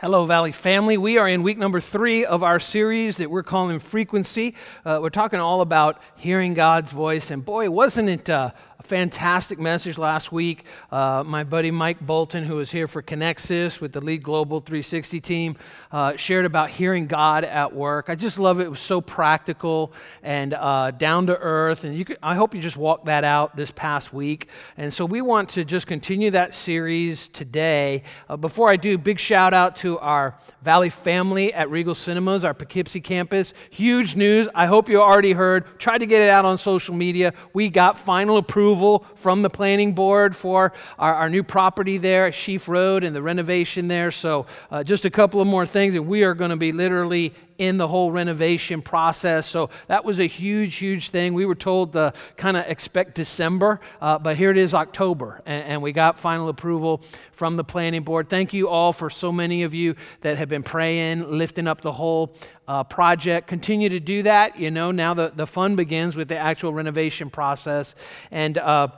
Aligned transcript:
Hello, 0.00 0.26
Valley 0.26 0.50
family. 0.50 0.98
We 0.98 1.18
are 1.18 1.28
in 1.28 1.44
week 1.44 1.56
number 1.56 1.78
three 1.78 2.24
of 2.24 2.42
our 2.42 2.58
series 2.58 3.18
that 3.18 3.30
we're 3.30 3.44
calling 3.44 3.78
Frequency. 3.78 4.56
Uh, 4.84 4.98
we're 5.00 5.08
talking 5.08 5.38
all 5.38 5.60
about 5.60 6.02
hearing 6.16 6.52
God's 6.52 6.90
voice. 6.90 7.30
And 7.30 7.44
boy, 7.44 7.70
wasn't 7.70 8.08
it 8.08 8.28
uh, 8.28 8.50
a 8.76 8.82
fantastic 8.82 9.60
message 9.60 9.96
last 9.96 10.32
week? 10.32 10.64
Uh, 10.90 11.22
my 11.24 11.44
buddy 11.44 11.70
Mike 11.70 12.00
Bolton, 12.00 12.42
who 12.42 12.56
was 12.56 12.72
here 12.72 12.88
for 12.88 13.02
Connexus 13.02 13.80
with 13.80 13.92
the 13.92 14.00
Lead 14.00 14.24
Global 14.24 14.58
360 14.58 15.20
team, 15.20 15.56
uh, 15.92 16.16
shared 16.16 16.44
about 16.44 16.70
hearing 16.70 17.06
God 17.06 17.44
at 17.44 17.72
work. 17.72 18.06
I 18.08 18.16
just 18.16 18.36
love 18.36 18.58
it. 18.58 18.64
It 18.64 18.70
was 18.70 18.80
so 18.80 19.00
practical 19.00 19.92
and 20.24 20.54
uh, 20.54 20.90
down 20.90 21.28
to 21.28 21.38
earth. 21.38 21.84
And 21.84 22.04
could, 22.04 22.18
I 22.20 22.34
hope 22.34 22.52
you 22.52 22.60
just 22.60 22.76
walked 22.76 23.04
that 23.04 23.22
out 23.22 23.54
this 23.54 23.70
past 23.70 24.12
week. 24.12 24.48
And 24.76 24.92
so 24.92 25.04
we 25.04 25.20
want 25.20 25.50
to 25.50 25.64
just 25.64 25.86
continue 25.86 26.32
that 26.32 26.52
series 26.52 27.28
today. 27.28 28.02
Uh, 28.28 28.36
before 28.36 28.68
I 28.68 28.74
do, 28.74 28.98
big 28.98 29.20
shout 29.20 29.54
out 29.54 29.76
to 29.76 29.83
our 29.92 30.34
Valley 30.62 30.90
family 30.90 31.52
at 31.52 31.70
Regal 31.70 31.94
Cinemas, 31.94 32.44
our 32.44 32.54
Poughkeepsie 32.54 33.00
campus. 33.00 33.52
Huge 33.70 34.16
news. 34.16 34.48
I 34.54 34.66
hope 34.66 34.88
you 34.88 35.00
already 35.00 35.32
heard. 35.32 35.78
Tried 35.78 35.98
to 35.98 36.06
get 36.06 36.22
it 36.22 36.30
out 36.30 36.44
on 36.44 36.58
social 36.58 36.94
media. 36.94 37.34
We 37.52 37.68
got 37.68 37.98
final 37.98 38.38
approval 38.38 39.04
from 39.14 39.42
the 39.42 39.50
planning 39.50 39.92
board 39.92 40.34
for 40.34 40.72
our, 40.98 41.14
our 41.14 41.28
new 41.28 41.42
property 41.42 41.98
there 41.98 42.26
at 42.26 42.32
Sheafe 42.32 42.66
Road 42.66 43.04
and 43.04 43.14
the 43.14 43.22
renovation 43.22 43.88
there. 43.88 44.10
So, 44.10 44.46
uh, 44.70 44.82
just 44.82 45.04
a 45.04 45.10
couple 45.10 45.40
of 45.40 45.46
more 45.46 45.66
things, 45.66 45.94
and 45.94 46.06
we 46.06 46.24
are 46.24 46.34
going 46.34 46.50
to 46.50 46.56
be 46.56 46.72
literally 46.72 47.34
in 47.58 47.78
the 47.78 47.86
whole 47.86 48.10
renovation 48.10 48.82
process. 48.82 49.48
So 49.48 49.70
that 49.86 50.04
was 50.04 50.18
a 50.18 50.26
huge, 50.26 50.76
huge 50.76 51.10
thing. 51.10 51.34
We 51.34 51.46
were 51.46 51.54
told 51.54 51.92
to 51.92 52.12
kind 52.36 52.56
of 52.56 52.66
expect 52.66 53.14
December, 53.14 53.80
uh, 54.00 54.18
but 54.18 54.36
here 54.36 54.50
it 54.50 54.56
is 54.56 54.74
October, 54.74 55.40
and, 55.46 55.64
and, 55.64 55.82
we 55.84 55.92
got 55.92 56.18
final 56.18 56.48
approval 56.48 57.02
from 57.32 57.56
the 57.56 57.64
planning 57.64 58.02
board. 58.02 58.30
Thank 58.30 58.54
you 58.54 58.68
all 58.68 58.92
for 58.92 59.10
so 59.10 59.30
many 59.30 59.62
of 59.64 59.74
you 59.74 59.96
that 60.22 60.38
have 60.38 60.48
been 60.48 60.62
praying, 60.62 61.30
lifting 61.30 61.68
up 61.68 61.80
the 61.80 61.92
whole 61.92 62.34
uh, 62.66 62.84
project. 62.84 63.48
Continue 63.48 63.90
to 63.90 64.00
do 64.00 64.22
that. 64.22 64.58
You 64.58 64.70
know, 64.70 64.90
now 64.90 65.14
the, 65.14 65.32
the 65.34 65.46
fun 65.46 65.76
begins 65.76 66.16
with 66.16 66.28
the 66.28 66.38
actual 66.38 66.72
renovation 66.72 67.28
process. 67.28 67.94
And, 68.30 68.56
uh, 68.58 68.88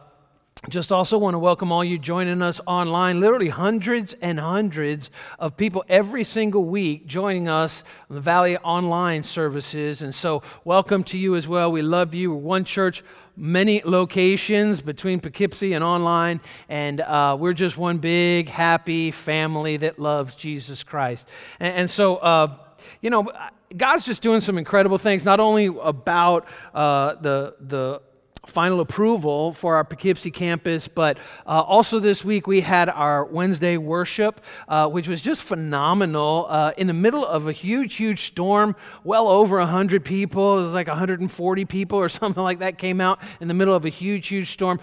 just 0.68 0.90
also 0.90 1.16
want 1.16 1.34
to 1.34 1.38
welcome 1.38 1.70
all 1.70 1.84
you 1.84 1.96
joining 1.96 2.42
us 2.42 2.60
online. 2.66 3.20
Literally 3.20 3.50
hundreds 3.50 4.14
and 4.20 4.40
hundreds 4.40 5.10
of 5.38 5.56
people 5.56 5.84
every 5.88 6.24
single 6.24 6.64
week 6.64 7.06
joining 7.06 7.46
us 7.46 7.84
on 8.10 8.16
the 8.16 8.22
Valley 8.22 8.56
online 8.58 9.22
services. 9.22 10.02
And 10.02 10.12
so, 10.12 10.42
welcome 10.64 11.04
to 11.04 11.18
you 11.18 11.36
as 11.36 11.46
well. 11.46 11.70
We 11.70 11.82
love 11.82 12.14
you. 12.14 12.32
We're 12.32 12.40
one 12.40 12.64
church, 12.64 13.04
many 13.36 13.80
locations 13.84 14.80
between 14.80 15.20
Poughkeepsie 15.20 15.74
and 15.74 15.84
online. 15.84 16.40
And 16.68 17.00
uh, 17.00 17.36
we're 17.38 17.52
just 17.52 17.76
one 17.76 17.98
big, 17.98 18.48
happy 18.48 19.12
family 19.12 19.76
that 19.76 20.00
loves 20.00 20.34
Jesus 20.34 20.82
Christ. 20.82 21.28
And, 21.60 21.74
and 21.76 21.90
so, 21.90 22.16
uh, 22.16 22.56
you 23.00 23.10
know, 23.10 23.30
God's 23.76 24.04
just 24.04 24.22
doing 24.22 24.40
some 24.40 24.58
incredible 24.58 24.98
things, 24.98 25.24
not 25.24 25.38
only 25.38 25.66
about 25.66 26.48
uh, 26.74 27.14
the, 27.14 27.54
the 27.60 28.00
final 28.46 28.80
approval 28.80 29.52
for 29.52 29.76
our 29.76 29.84
Poughkeepsie 29.84 30.30
campus. 30.30 30.88
But 30.88 31.18
uh, 31.46 31.60
also 31.60 31.98
this 31.98 32.24
week 32.24 32.46
we 32.46 32.60
had 32.60 32.88
our 32.88 33.24
Wednesday 33.24 33.76
worship, 33.76 34.40
uh, 34.68 34.88
which 34.88 35.08
was 35.08 35.20
just 35.20 35.42
phenomenal. 35.42 36.46
Uh, 36.48 36.72
in 36.76 36.86
the 36.86 36.92
middle 36.92 37.24
of 37.26 37.46
a 37.46 37.52
huge, 37.52 37.96
huge 37.96 38.22
storm, 38.22 38.76
well 39.04 39.28
over 39.28 39.58
100 39.58 40.04
people, 40.04 40.58
it 40.58 40.62
was 40.62 40.74
like 40.74 40.88
140 40.88 41.64
people 41.64 41.98
or 41.98 42.08
something 42.08 42.42
like 42.42 42.60
that 42.60 42.78
came 42.78 43.00
out 43.00 43.20
in 43.40 43.48
the 43.48 43.54
middle 43.54 43.74
of 43.74 43.84
a 43.84 43.90
huge, 43.90 44.28
huge 44.28 44.50
storm. 44.50 44.80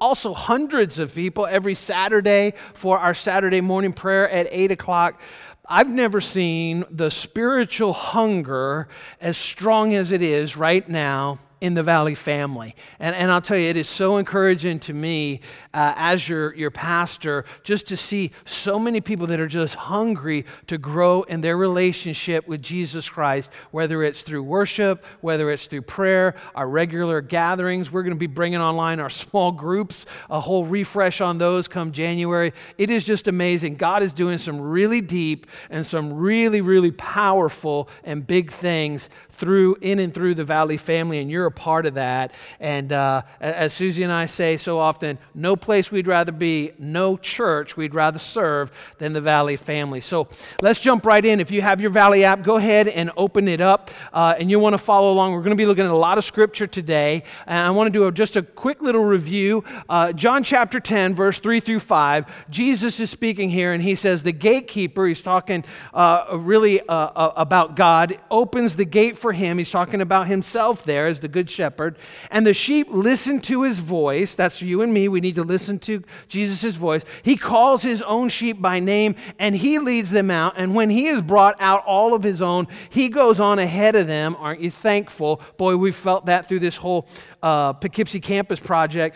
Also, 0.00 0.34
hundreds 0.34 0.98
of 0.98 1.14
people 1.14 1.46
every 1.46 1.74
Saturday 1.74 2.52
for 2.74 2.98
our 2.98 3.14
Saturday 3.14 3.60
morning 3.60 3.92
prayer 3.92 4.28
at 4.28 4.46
8 4.50 4.70
o'clock. 4.72 5.20
I've 5.68 5.88
never 5.88 6.20
seen 6.20 6.84
the 6.90 7.10
spiritual 7.10 7.92
hunger 7.92 8.88
as 9.20 9.36
strong 9.36 9.94
as 9.94 10.12
it 10.12 10.22
is 10.22 10.56
right 10.56 10.88
now 10.88 11.40
in 11.60 11.74
the 11.74 11.82
Valley 11.82 12.14
family. 12.14 12.76
And, 13.00 13.16
and 13.16 13.30
I'll 13.30 13.40
tell 13.40 13.56
you, 13.56 13.70
it 13.70 13.76
is 13.76 13.88
so 13.88 14.18
encouraging 14.18 14.78
to 14.80 14.92
me 14.92 15.40
uh, 15.72 15.94
as 15.96 16.28
your, 16.28 16.54
your 16.54 16.70
pastor 16.70 17.44
just 17.62 17.86
to 17.88 17.96
see 17.96 18.32
so 18.44 18.78
many 18.78 19.00
people 19.00 19.26
that 19.28 19.40
are 19.40 19.46
just 19.46 19.74
hungry 19.74 20.44
to 20.66 20.76
grow 20.76 21.22
in 21.22 21.40
their 21.40 21.56
relationship 21.56 22.46
with 22.46 22.60
Jesus 22.60 23.08
Christ, 23.08 23.50
whether 23.70 24.02
it's 24.02 24.20
through 24.20 24.42
worship, 24.42 25.04
whether 25.22 25.50
it's 25.50 25.66
through 25.66 25.82
prayer, 25.82 26.34
our 26.54 26.68
regular 26.68 27.22
gatherings. 27.22 27.90
We're 27.90 28.02
going 28.02 28.14
to 28.14 28.18
be 28.18 28.26
bringing 28.26 28.60
online 28.60 29.00
our 29.00 29.10
small 29.10 29.50
groups, 29.50 30.04
a 30.28 30.40
whole 30.40 30.66
refresh 30.66 31.22
on 31.22 31.38
those 31.38 31.68
come 31.68 31.92
January. 31.92 32.52
It 32.76 32.90
is 32.90 33.02
just 33.02 33.28
amazing. 33.28 33.76
God 33.76 34.02
is 34.02 34.12
doing 34.12 34.36
some 34.36 34.60
really 34.60 35.00
deep 35.00 35.46
and 35.70 35.86
some 35.86 36.12
really, 36.12 36.60
really 36.60 36.90
powerful 36.90 37.88
and 38.04 38.26
big 38.26 38.52
things 38.52 39.08
through 39.30 39.76
in 39.80 39.98
and 39.98 40.12
through 40.12 40.34
the 40.34 40.44
Valley 40.44 40.76
family, 40.76 41.18
and 41.18 41.30
you're 41.30 41.45
a 41.46 41.50
part 41.50 41.86
of 41.86 41.94
that. 41.94 42.32
And 42.60 42.92
uh, 42.92 43.22
as 43.40 43.72
Susie 43.72 44.02
and 44.02 44.12
I 44.12 44.26
say 44.26 44.56
so 44.56 44.78
often, 44.78 45.18
no 45.34 45.56
place 45.56 45.90
we'd 45.90 46.06
rather 46.06 46.32
be, 46.32 46.72
no 46.78 47.16
church 47.16 47.76
we'd 47.76 47.94
rather 47.94 48.18
serve 48.18 48.70
than 48.98 49.12
the 49.12 49.20
Valley 49.20 49.56
family. 49.56 50.00
So 50.00 50.28
let's 50.60 50.78
jump 50.78 51.06
right 51.06 51.24
in. 51.24 51.40
If 51.40 51.50
you 51.50 51.62
have 51.62 51.80
your 51.80 51.90
Valley 51.90 52.24
app, 52.24 52.42
go 52.42 52.56
ahead 52.56 52.88
and 52.88 53.10
open 53.16 53.48
it 53.48 53.60
up, 53.60 53.90
uh, 54.12 54.34
and 54.38 54.50
you 54.50 54.58
want 54.58 54.74
to 54.74 54.78
follow 54.78 55.12
along. 55.12 55.32
We're 55.32 55.40
going 55.40 55.50
to 55.50 55.56
be 55.56 55.66
looking 55.66 55.84
at 55.84 55.90
a 55.90 55.94
lot 55.94 56.18
of 56.18 56.24
scripture 56.24 56.66
today, 56.66 57.24
and 57.46 57.58
I 57.58 57.70
want 57.70 57.88
to 57.88 57.92
do 57.92 58.06
a, 58.06 58.12
just 58.12 58.36
a 58.36 58.42
quick 58.42 58.82
little 58.82 59.04
review. 59.04 59.64
Uh, 59.88 60.12
John 60.12 60.42
chapter 60.42 60.80
10, 60.80 61.14
verse 61.14 61.38
3 61.38 61.60
through 61.60 61.80
5. 61.80 62.46
Jesus 62.50 63.00
is 63.00 63.10
speaking 63.10 63.50
here, 63.50 63.72
and 63.72 63.82
he 63.82 63.94
says, 63.94 64.22
The 64.22 64.32
gatekeeper, 64.32 65.06
he's 65.06 65.22
talking 65.22 65.64
uh, 65.94 66.36
really 66.38 66.80
uh, 66.80 66.92
uh, 66.92 67.32
about 67.36 67.76
God, 67.76 68.18
opens 68.30 68.76
the 68.76 68.84
gate 68.84 69.18
for 69.18 69.32
him. 69.32 69.58
He's 69.58 69.70
talking 69.70 70.00
about 70.00 70.26
himself 70.26 70.84
there 70.84 71.06
as 71.06 71.20
the 71.20 71.28
good 71.36 71.50
shepherd. 71.50 71.98
And 72.30 72.46
the 72.46 72.54
sheep 72.54 72.86
listen 72.90 73.40
to 73.42 73.62
his 73.62 73.78
voice. 73.78 74.34
That's 74.34 74.62
you 74.62 74.80
and 74.80 74.90
me. 74.94 75.06
We 75.06 75.20
need 75.20 75.34
to 75.34 75.42
listen 75.42 75.78
to 75.80 76.02
Jesus' 76.28 76.76
voice. 76.76 77.04
He 77.22 77.36
calls 77.36 77.82
his 77.82 78.00
own 78.00 78.30
sheep 78.30 78.62
by 78.62 78.80
name 78.80 79.16
and 79.38 79.54
he 79.54 79.78
leads 79.78 80.10
them 80.10 80.30
out. 80.30 80.54
And 80.56 80.74
when 80.74 80.88
he 80.88 81.04
has 81.06 81.20
brought 81.20 81.60
out 81.60 81.84
all 81.84 82.14
of 82.14 82.22
his 82.22 82.40
own, 82.40 82.68
he 82.88 83.10
goes 83.10 83.38
on 83.38 83.58
ahead 83.58 83.96
of 83.96 84.06
them. 84.06 84.34
Aren't 84.38 84.62
you 84.62 84.70
thankful? 84.70 85.42
Boy, 85.58 85.76
we 85.76 85.92
felt 85.92 86.24
that 86.24 86.48
through 86.48 86.60
this 86.60 86.78
whole 86.78 87.06
uh, 87.42 87.74
Poughkeepsie 87.74 88.20
campus 88.20 88.58
project. 88.58 89.14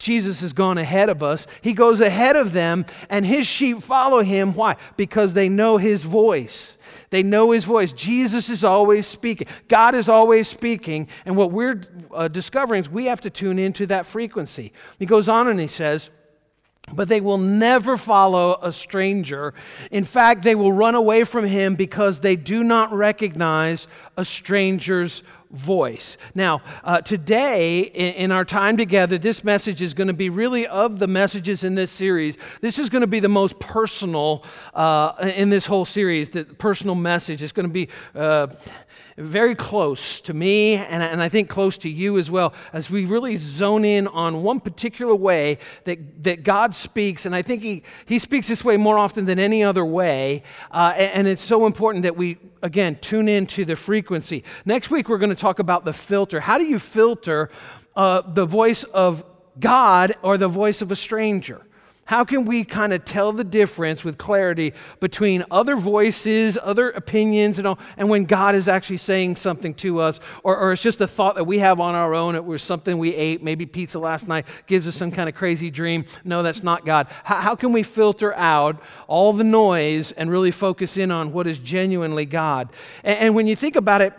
Jesus 0.00 0.40
has 0.40 0.52
gone 0.52 0.78
ahead 0.78 1.10
of 1.10 1.22
us. 1.22 1.46
He 1.60 1.74
goes 1.74 2.00
ahead 2.00 2.34
of 2.34 2.52
them, 2.52 2.86
and 3.08 3.24
his 3.24 3.46
sheep 3.46 3.80
follow 3.82 4.20
him. 4.20 4.52
Why? 4.52 4.74
Because 4.96 5.32
they 5.32 5.48
know 5.48 5.76
his 5.76 6.02
voice. 6.02 6.76
They 7.12 7.22
know 7.22 7.50
his 7.50 7.64
voice. 7.64 7.92
Jesus 7.92 8.48
is 8.48 8.64
always 8.64 9.06
speaking. 9.06 9.46
God 9.68 9.94
is 9.94 10.08
always 10.08 10.48
speaking. 10.48 11.08
And 11.26 11.36
what 11.36 11.52
we're 11.52 11.82
uh, 12.10 12.28
discovering 12.28 12.80
is 12.80 12.88
we 12.88 13.04
have 13.04 13.20
to 13.20 13.28
tune 13.28 13.58
into 13.58 13.84
that 13.88 14.06
frequency. 14.06 14.72
He 14.98 15.04
goes 15.04 15.28
on 15.28 15.46
and 15.46 15.60
he 15.60 15.66
says, 15.66 16.08
but 16.90 17.08
they 17.08 17.20
will 17.20 17.36
never 17.36 17.98
follow 17.98 18.58
a 18.62 18.72
stranger. 18.72 19.52
In 19.90 20.04
fact, 20.04 20.42
they 20.42 20.54
will 20.54 20.72
run 20.72 20.94
away 20.94 21.24
from 21.24 21.44
him 21.44 21.74
because 21.74 22.20
they 22.20 22.34
do 22.34 22.64
not 22.64 22.90
recognize 22.94 23.88
a 24.16 24.24
stranger's 24.24 25.22
voice. 25.52 26.16
Now, 26.34 26.62
uh, 26.82 27.02
today, 27.02 27.80
in, 27.80 28.14
in, 28.14 28.32
our 28.32 28.44
time 28.44 28.76
together, 28.76 29.18
this 29.18 29.44
message 29.44 29.82
is 29.82 29.92
going 29.94 30.08
to 30.08 30.14
be 30.14 30.30
really 30.30 30.66
of 30.66 30.98
the 30.98 31.06
messages 31.06 31.62
in 31.62 31.74
this 31.74 31.90
series. 31.90 32.36
This 32.60 32.78
is 32.78 32.88
going 32.88 33.02
to 33.02 33.06
be 33.06 33.20
the 33.20 33.28
most 33.28 33.58
personal 33.58 34.44
uh, 34.74 35.30
in 35.36 35.50
this 35.50 35.66
whole 35.66 35.84
series. 35.84 36.30
The 36.30 36.44
personal 36.44 36.94
message 36.94 37.42
is 37.42 37.52
going 37.52 37.68
to 37.68 37.72
be. 37.72 37.88
Uh, 38.14 38.48
very 39.16 39.54
close 39.54 40.20
to 40.22 40.32
me 40.32 40.74
and, 40.74 41.02
and 41.02 41.22
I 41.22 41.28
think 41.28 41.48
close 41.48 41.76
to 41.78 41.88
you 41.88 42.18
as 42.18 42.30
well 42.30 42.54
as 42.72 42.90
we 42.90 43.04
really 43.04 43.36
zone 43.36 43.84
in 43.84 44.06
on 44.08 44.42
one 44.42 44.60
particular 44.60 45.14
way 45.14 45.58
that, 45.84 46.24
that 46.24 46.42
God 46.42 46.74
speaks. 46.74 47.26
And 47.26 47.34
I 47.34 47.42
think 47.42 47.62
he, 47.62 47.82
he 48.06 48.18
speaks 48.18 48.48
this 48.48 48.64
way 48.64 48.76
more 48.76 48.98
often 48.98 49.26
than 49.26 49.38
any 49.38 49.62
other 49.62 49.84
way. 49.84 50.42
Uh, 50.70 50.94
and, 50.96 51.12
and 51.12 51.28
it's 51.28 51.42
so 51.42 51.66
important 51.66 52.04
that 52.04 52.16
we, 52.16 52.38
again, 52.62 52.96
tune 53.00 53.28
into 53.28 53.64
the 53.64 53.76
frequency. 53.76 54.44
Next 54.64 54.90
week, 54.90 55.08
we're 55.08 55.18
going 55.18 55.30
to 55.30 55.36
talk 55.42 55.58
about 55.58 55.84
the 55.84 55.92
filter. 55.92 56.40
How 56.40 56.56
do 56.56 56.64
you 56.64 56.78
filter 56.78 57.50
uh, 57.96 58.22
the 58.22 58.46
voice 58.46 58.84
of 58.84 59.24
God 59.58 60.14
or 60.22 60.38
the 60.38 60.48
voice 60.48 60.80
of 60.82 60.90
a 60.92 60.96
stranger? 60.96 61.66
How 62.04 62.24
can 62.24 62.44
we 62.44 62.64
kind 62.64 62.92
of 62.92 63.04
tell 63.04 63.32
the 63.32 63.44
difference 63.44 64.04
with 64.04 64.18
clarity 64.18 64.74
between 64.98 65.44
other 65.50 65.76
voices, 65.76 66.58
other 66.60 66.90
opinions, 66.90 67.58
and, 67.58 67.66
all, 67.66 67.78
and 67.96 68.08
when 68.08 68.24
God 68.24 68.54
is 68.54 68.68
actually 68.68 68.96
saying 68.96 69.36
something 69.36 69.72
to 69.74 70.00
us, 70.00 70.18
or, 70.42 70.56
or 70.56 70.72
it's 70.72 70.82
just 70.82 71.00
a 71.00 71.06
thought 71.06 71.36
that 71.36 71.44
we 71.44 71.60
have 71.60 71.78
on 71.78 71.94
our 71.94 72.12
own? 72.12 72.34
It 72.34 72.44
was 72.44 72.60
something 72.62 72.98
we 72.98 73.14
ate, 73.14 73.42
maybe 73.42 73.66
pizza 73.66 74.00
last 74.00 74.26
night, 74.26 74.46
gives 74.66 74.88
us 74.88 74.96
some 74.96 75.12
kind 75.12 75.28
of 75.28 75.36
crazy 75.36 75.70
dream. 75.70 76.04
No, 76.24 76.42
that's 76.42 76.62
not 76.62 76.84
God. 76.84 77.06
How, 77.22 77.40
how 77.40 77.54
can 77.54 77.72
we 77.72 77.84
filter 77.84 78.34
out 78.34 78.82
all 79.06 79.32
the 79.32 79.44
noise 79.44 80.12
and 80.12 80.28
really 80.30 80.50
focus 80.50 80.96
in 80.96 81.10
on 81.12 81.32
what 81.32 81.46
is 81.46 81.58
genuinely 81.58 82.26
God? 82.26 82.72
And, 83.04 83.18
and 83.18 83.34
when 83.34 83.46
you 83.46 83.54
think 83.54 83.76
about 83.76 84.02
it, 84.02 84.12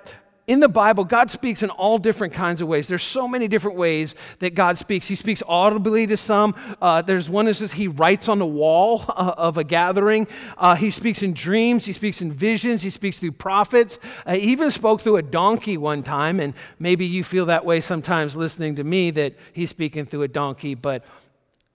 in 0.45 0.59
the 0.59 0.67
Bible, 0.67 1.05
God 1.05 1.31
speaks 1.31 1.63
in 1.63 1.69
all 1.69 1.97
different 1.97 2.33
kinds 2.33 2.61
of 2.61 2.67
ways. 2.67 2.87
There's 2.87 3.03
so 3.03 3.29
many 3.29 3.47
different 3.47 3.77
ways 3.77 4.13
that 4.39 4.55
God 4.55 4.77
speaks. 4.77 5.07
He 5.07 5.15
speaks 5.15 5.41
audibly 5.47 6.05
to 6.07 6.17
some. 6.17 6.53
Uh, 6.81 7.01
there's 7.01 7.29
one 7.29 7.45
that 7.45 7.53
says 7.53 7.71
he 7.71 7.87
writes 7.87 8.27
on 8.27 8.39
the 8.39 8.45
wall 8.45 9.05
uh, 9.09 9.35
of 9.37 9.57
a 9.57 9.63
gathering. 9.63 10.27
Uh, 10.57 10.75
he 10.75 10.91
speaks 10.91 11.23
in 11.23 11.33
dreams. 11.33 11.85
He 11.85 11.93
speaks 11.93 12.21
in 12.21 12.29
visions. 12.29 12.81
He 12.81 12.89
speaks 12.89 13.17
through 13.17 13.31
prophets. 13.33 13.99
Uh, 14.25 14.33
he 14.33 14.51
even 14.51 14.69
spoke 14.69 14.99
through 14.99 15.15
a 15.15 15.21
donkey 15.21 15.77
one 15.77 16.03
time. 16.03 16.41
And 16.41 16.53
maybe 16.77 17.05
you 17.05 17.23
feel 17.23 17.45
that 17.45 17.63
way 17.63 17.79
sometimes 17.79 18.35
listening 18.35 18.75
to 18.75 18.83
me 18.83 19.11
that 19.11 19.35
he's 19.53 19.69
speaking 19.69 20.05
through 20.05 20.23
a 20.23 20.27
donkey. 20.27 20.75
But 20.75 21.05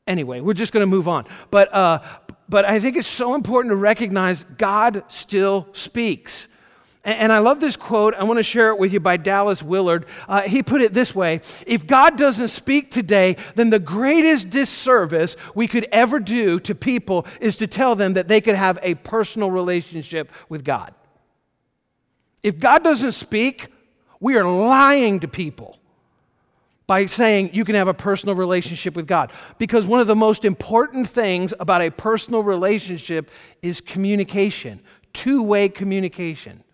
anyway, 0.06 0.40
we're 0.40 0.52
just 0.52 0.74
going 0.74 0.82
to 0.82 0.86
move 0.86 1.08
on. 1.08 1.24
But, 1.50 1.72
uh, 1.72 2.00
but 2.50 2.66
I 2.66 2.80
think 2.80 2.98
it's 2.98 3.08
so 3.08 3.34
important 3.34 3.72
to 3.72 3.76
recognize 3.76 4.44
God 4.58 5.04
still 5.08 5.68
speaks. 5.72 6.47
And 7.08 7.32
I 7.32 7.38
love 7.38 7.58
this 7.58 7.74
quote. 7.74 8.12
I 8.12 8.24
want 8.24 8.36
to 8.36 8.42
share 8.42 8.68
it 8.68 8.78
with 8.78 8.92
you 8.92 9.00
by 9.00 9.16
Dallas 9.16 9.62
Willard. 9.62 10.04
Uh, 10.28 10.42
he 10.42 10.62
put 10.62 10.82
it 10.82 10.92
this 10.92 11.14
way 11.14 11.40
If 11.66 11.86
God 11.86 12.18
doesn't 12.18 12.48
speak 12.48 12.90
today, 12.90 13.36
then 13.54 13.70
the 13.70 13.78
greatest 13.78 14.50
disservice 14.50 15.34
we 15.54 15.66
could 15.66 15.88
ever 15.90 16.20
do 16.20 16.60
to 16.60 16.74
people 16.74 17.26
is 17.40 17.56
to 17.56 17.66
tell 17.66 17.94
them 17.94 18.12
that 18.12 18.28
they 18.28 18.42
could 18.42 18.56
have 18.56 18.78
a 18.82 18.94
personal 18.96 19.50
relationship 19.50 20.30
with 20.50 20.64
God. 20.64 20.94
If 22.42 22.58
God 22.58 22.84
doesn't 22.84 23.12
speak, 23.12 23.68
we 24.20 24.36
are 24.36 24.44
lying 24.44 25.20
to 25.20 25.28
people 25.28 25.78
by 26.86 27.06
saying 27.06 27.50
you 27.54 27.64
can 27.64 27.74
have 27.74 27.88
a 27.88 27.94
personal 27.94 28.34
relationship 28.34 28.94
with 28.94 29.06
God. 29.06 29.32
Because 29.56 29.86
one 29.86 30.00
of 30.00 30.06
the 30.08 30.16
most 30.16 30.44
important 30.44 31.08
things 31.08 31.54
about 31.58 31.80
a 31.80 31.90
personal 31.90 32.42
relationship 32.42 33.30
is 33.62 33.80
communication, 33.80 34.80
two 35.14 35.42
way 35.42 35.70
communication. 35.70 36.64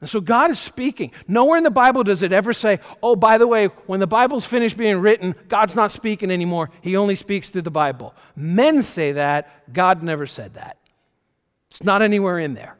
And 0.00 0.08
so 0.08 0.20
God 0.20 0.50
is 0.50 0.60
speaking. 0.60 1.10
Nowhere 1.26 1.58
in 1.58 1.64
the 1.64 1.70
Bible 1.70 2.04
does 2.04 2.22
it 2.22 2.32
ever 2.32 2.52
say, 2.52 2.78
oh, 3.02 3.16
by 3.16 3.36
the 3.36 3.48
way, 3.48 3.66
when 3.86 3.98
the 3.98 4.06
Bible's 4.06 4.44
finished 4.44 4.76
being 4.76 4.98
written, 5.00 5.34
God's 5.48 5.74
not 5.74 5.90
speaking 5.90 6.30
anymore. 6.30 6.70
He 6.82 6.96
only 6.96 7.16
speaks 7.16 7.48
through 7.48 7.62
the 7.62 7.70
Bible. 7.70 8.14
Men 8.36 8.82
say 8.82 9.12
that. 9.12 9.72
God 9.72 10.02
never 10.02 10.26
said 10.26 10.54
that. 10.54 10.78
It's 11.70 11.82
not 11.82 12.00
anywhere 12.00 12.38
in 12.38 12.54
there. 12.54 12.76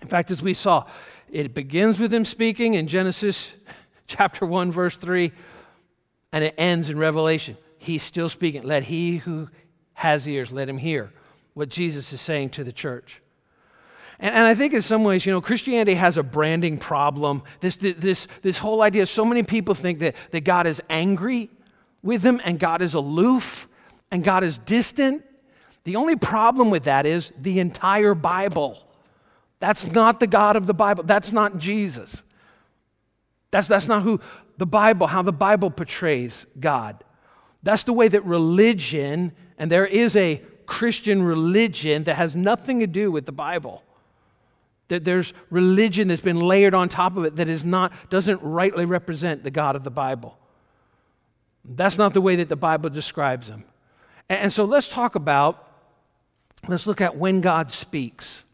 In 0.00 0.08
fact, 0.08 0.30
as 0.30 0.40
we 0.40 0.54
saw, 0.54 0.84
it 1.30 1.52
begins 1.52 1.98
with 1.98 2.14
him 2.14 2.24
speaking 2.24 2.74
in 2.74 2.86
Genesis 2.86 3.52
chapter 4.06 4.46
1, 4.46 4.70
verse 4.70 4.96
3, 4.96 5.32
and 6.32 6.44
it 6.44 6.54
ends 6.56 6.90
in 6.90 6.98
Revelation. 6.98 7.56
He's 7.78 8.02
still 8.02 8.28
speaking. 8.28 8.62
Let 8.62 8.84
he 8.84 9.18
who 9.18 9.48
has 9.94 10.28
ears, 10.28 10.52
let 10.52 10.68
him 10.68 10.78
hear 10.78 11.12
what 11.54 11.68
Jesus 11.68 12.12
is 12.12 12.20
saying 12.20 12.50
to 12.50 12.62
the 12.62 12.72
church. 12.72 13.20
And, 14.20 14.34
and 14.34 14.46
I 14.46 14.54
think 14.54 14.74
in 14.74 14.82
some 14.82 15.04
ways, 15.04 15.24
you 15.24 15.32
know, 15.32 15.40
Christianity 15.40 15.94
has 15.94 16.18
a 16.18 16.22
branding 16.22 16.78
problem. 16.78 17.42
This, 17.60 17.76
this, 17.76 18.26
this 18.42 18.58
whole 18.58 18.82
idea, 18.82 19.06
so 19.06 19.24
many 19.24 19.42
people 19.42 19.74
think 19.74 20.00
that, 20.00 20.16
that 20.32 20.44
God 20.44 20.66
is 20.66 20.82
angry 20.90 21.50
with 22.02 22.22
them 22.22 22.40
and 22.44 22.58
God 22.58 22.82
is 22.82 22.94
aloof 22.94 23.68
and 24.10 24.24
God 24.24 24.44
is 24.44 24.58
distant. 24.58 25.24
The 25.84 25.96
only 25.96 26.16
problem 26.16 26.70
with 26.70 26.84
that 26.84 27.06
is 27.06 27.32
the 27.38 27.60
entire 27.60 28.14
Bible. 28.14 28.84
That's 29.60 29.86
not 29.86 30.20
the 30.20 30.26
God 30.26 30.56
of 30.56 30.66
the 30.66 30.74
Bible. 30.74 31.02
That's 31.02 31.32
not 31.32 31.58
Jesus. 31.58 32.22
That's, 33.50 33.68
that's 33.68 33.88
not 33.88 34.02
who 34.02 34.20
the 34.58 34.66
Bible, 34.66 35.06
how 35.06 35.22
the 35.22 35.32
Bible 35.32 35.70
portrays 35.70 36.46
God. 36.58 37.02
That's 37.62 37.84
the 37.84 37.92
way 37.92 38.08
that 38.08 38.24
religion, 38.24 39.32
and 39.56 39.70
there 39.70 39.86
is 39.86 40.14
a 40.14 40.42
Christian 40.66 41.22
religion 41.22 42.04
that 42.04 42.14
has 42.14 42.36
nothing 42.36 42.80
to 42.80 42.86
do 42.86 43.10
with 43.10 43.24
the 43.24 43.32
Bible. 43.32 43.82
That 44.88 45.04
there's 45.04 45.32
religion 45.50 46.08
that's 46.08 46.22
been 46.22 46.40
layered 46.40 46.74
on 46.74 46.88
top 46.88 47.16
of 47.16 47.24
it 47.24 47.36
that 47.36 47.48
is 47.48 47.64
not, 47.64 47.92
doesn't 48.10 48.42
rightly 48.42 48.84
represent 48.84 49.44
the 49.44 49.50
God 49.50 49.76
of 49.76 49.84
the 49.84 49.90
Bible. 49.90 50.38
That's 51.64 51.98
not 51.98 52.14
the 52.14 52.20
way 52.20 52.36
that 52.36 52.48
the 52.48 52.56
Bible 52.56 52.88
describes 52.88 53.48
him. 53.48 53.64
And 54.28 54.52
so 54.52 54.64
let's 54.64 54.88
talk 54.88 55.14
about, 55.14 55.68
let's 56.66 56.86
look 56.86 57.00
at 57.00 57.16
when 57.16 57.40
God 57.40 57.70
speaks. 57.70 58.44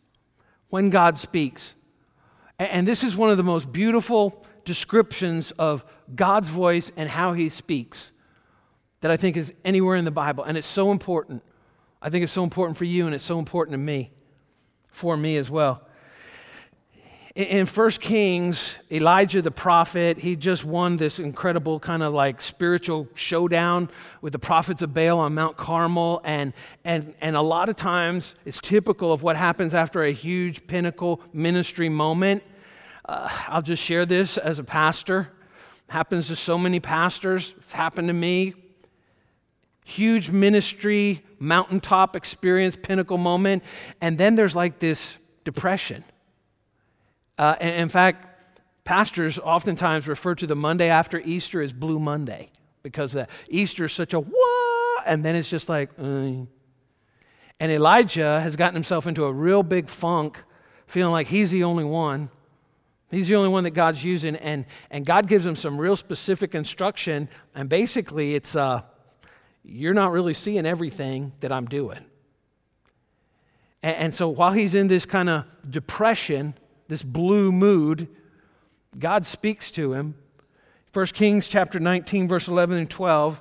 When 0.68 0.90
God 0.90 1.18
speaks. 1.18 1.74
And 2.58 2.86
this 2.86 3.02
is 3.02 3.16
one 3.16 3.30
of 3.30 3.36
the 3.36 3.44
most 3.44 3.72
beautiful 3.72 4.44
descriptions 4.64 5.50
of 5.52 5.84
God's 6.14 6.48
voice 6.48 6.90
and 6.96 7.08
how 7.08 7.32
he 7.32 7.48
speaks 7.48 8.12
that 9.00 9.10
I 9.10 9.16
think 9.16 9.36
is 9.36 9.52
anywhere 9.64 9.96
in 9.96 10.04
the 10.04 10.10
Bible. 10.10 10.44
And 10.44 10.56
it's 10.56 10.66
so 10.66 10.90
important. 10.90 11.42
I 12.00 12.10
think 12.10 12.24
it's 12.24 12.32
so 12.32 12.44
important 12.44 12.78
for 12.78 12.84
you 12.84 13.06
and 13.06 13.14
it's 13.14 13.24
so 13.24 13.38
important 13.38 13.74
to 13.74 13.78
me, 13.78 14.10
for 14.90 15.16
me 15.16 15.36
as 15.36 15.50
well. 15.50 15.82
In 17.34 17.66
1 17.66 17.90
Kings, 17.90 18.74
Elijah 18.92 19.42
the 19.42 19.50
prophet, 19.50 20.18
he 20.18 20.36
just 20.36 20.64
won 20.64 20.98
this 20.98 21.18
incredible 21.18 21.80
kind 21.80 22.04
of 22.04 22.14
like 22.14 22.40
spiritual 22.40 23.08
showdown 23.16 23.90
with 24.20 24.32
the 24.32 24.38
prophets 24.38 24.82
of 24.82 24.94
Baal 24.94 25.18
on 25.18 25.34
Mount 25.34 25.56
Carmel. 25.56 26.20
And, 26.22 26.52
and, 26.84 27.12
and 27.20 27.34
a 27.34 27.40
lot 27.40 27.68
of 27.68 27.74
times, 27.74 28.36
it's 28.44 28.60
typical 28.60 29.12
of 29.12 29.24
what 29.24 29.34
happens 29.34 29.74
after 29.74 30.04
a 30.04 30.12
huge 30.12 30.68
pinnacle 30.68 31.20
ministry 31.32 31.88
moment. 31.88 32.44
Uh, 33.04 33.28
I'll 33.48 33.62
just 33.62 33.82
share 33.82 34.06
this 34.06 34.38
as 34.38 34.60
a 34.60 34.64
pastor. 34.64 35.28
Happens 35.88 36.28
to 36.28 36.36
so 36.36 36.56
many 36.56 36.78
pastors. 36.78 37.52
It's 37.56 37.72
happened 37.72 38.06
to 38.06 38.14
me. 38.14 38.54
Huge 39.84 40.30
ministry, 40.30 41.24
mountaintop 41.40 42.14
experience, 42.14 42.76
pinnacle 42.80 43.18
moment. 43.18 43.64
And 44.00 44.18
then 44.18 44.36
there's 44.36 44.54
like 44.54 44.78
this 44.78 45.18
depression 45.42 46.04
uh, 47.38 47.56
in 47.60 47.88
fact, 47.88 48.26
pastors 48.84 49.38
oftentimes 49.38 50.06
refer 50.06 50.34
to 50.36 50.46
the 50.46 50.56
Monday 50.56 50.88
after 50.88 51.20
Easter 51.20 51.60
as 51.62 51.72
Blue 51.72 51.98
Monday 51.98 52.50
because 52.82 53.16
Easter 53.48 53.86
is 53.86 53.92
such 53.92 54.12
a 54.12 54.20
what, 54.20 55.04
and 55.06 55.24
then 55.24 55.34
it's 55.34 55.50
just 55.50 55.68
like, 55.68 55.90
uh. 55.98 56.02
and 56.02 56.48
Elijah 57.60 58.40
has 58.40 58.56
gotten 58.56 58.74
himself 58.74 59.06
into 59.06 59.24
a 59.24 59.32
real 59.32 59.62
big 59.62 59.88
funk, 59.88 60.42
feeling 60.86 61.12
like 61.12 61.26
he's 61.26 61.50
the 61.50 61.64
only 61.64 61.84
one. 61.84 62.30
He's 63.10 63.28
the 63.28 63.36
only 63.36 63.48
one 63.48 63.64
that 63.64 63.70
God's 63.70 64.04
using, 64.04 64.36
and, 64.36 64.66
and 64.90 65.06
God 65.06 65.28
gives 65.28 65.46
him 65.46 65.56
some 65.56 65.78
real 65.78 65.96
specific 65.96 66.54
instruction, 66.54 67.28
and 67.54 67.68
basically 67.68 68.34
it's, 68.34 68.54
uh, 68.56 68.82
you're 69.64 69.94
not 69.94 70.12
really 70.12 70.34
seeing 70.34 70.66
everything 70.66 71.32
that 71.40 71.52
I'm 71.52 71.66
doing. 71.66 72.04
And, 73.82 73.96
and 73.96 74.14
so 74.14 74.28
while 74.28 74.52
he's 74.52 74.74
in 74.74 74.88
this 74.88 75.06
kind 75.06 75.30
of 75.30 75.44
depression, 75.70 76.54
this 76.88 77.02
blue 77.02 77.52
mood, 77.52 78.08
God 78.98 79.26
speaks 79.26 79.70
to 79.72 79.92
him. 79.92 80.14
1 80.92 81.06
Kings 81.06 81.48
chapter 81.48 81.80
19, 81.80 82.28
verse 82.28 82.48
11 82.48 82.78
and 82.78 82.90
12. 82.90 83.40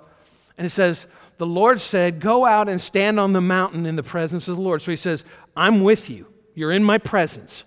And 0.58 0.66
it 0.66 0.72
says, 0.72 1.06
The 1.38 1.46
Lord 1.46 1.80
said, 1.80 2.20
Go 2.20 2.46
out 2.46 2.68
and 2.68 2.82
stand 2.82 3.20
on 3.20 3.34
the 3.34 3.42
mountain 3.42 3.86
in 3.86 3.96
the 3.96 4.04
presence 4.04 4.48
of 4.48 4.56
the 4.56 4.62
Lord. 4.62 4.82
So 4.82 4.92
he 4.92 4.98
says, 4.98 5.24
I'm 5.56 5.82
with 5.82 6.10
you. 6.10 6.28
You're 6.56 6.72
in 6.72 6.84
my 6.84 6.98
presence. 6.98 7.64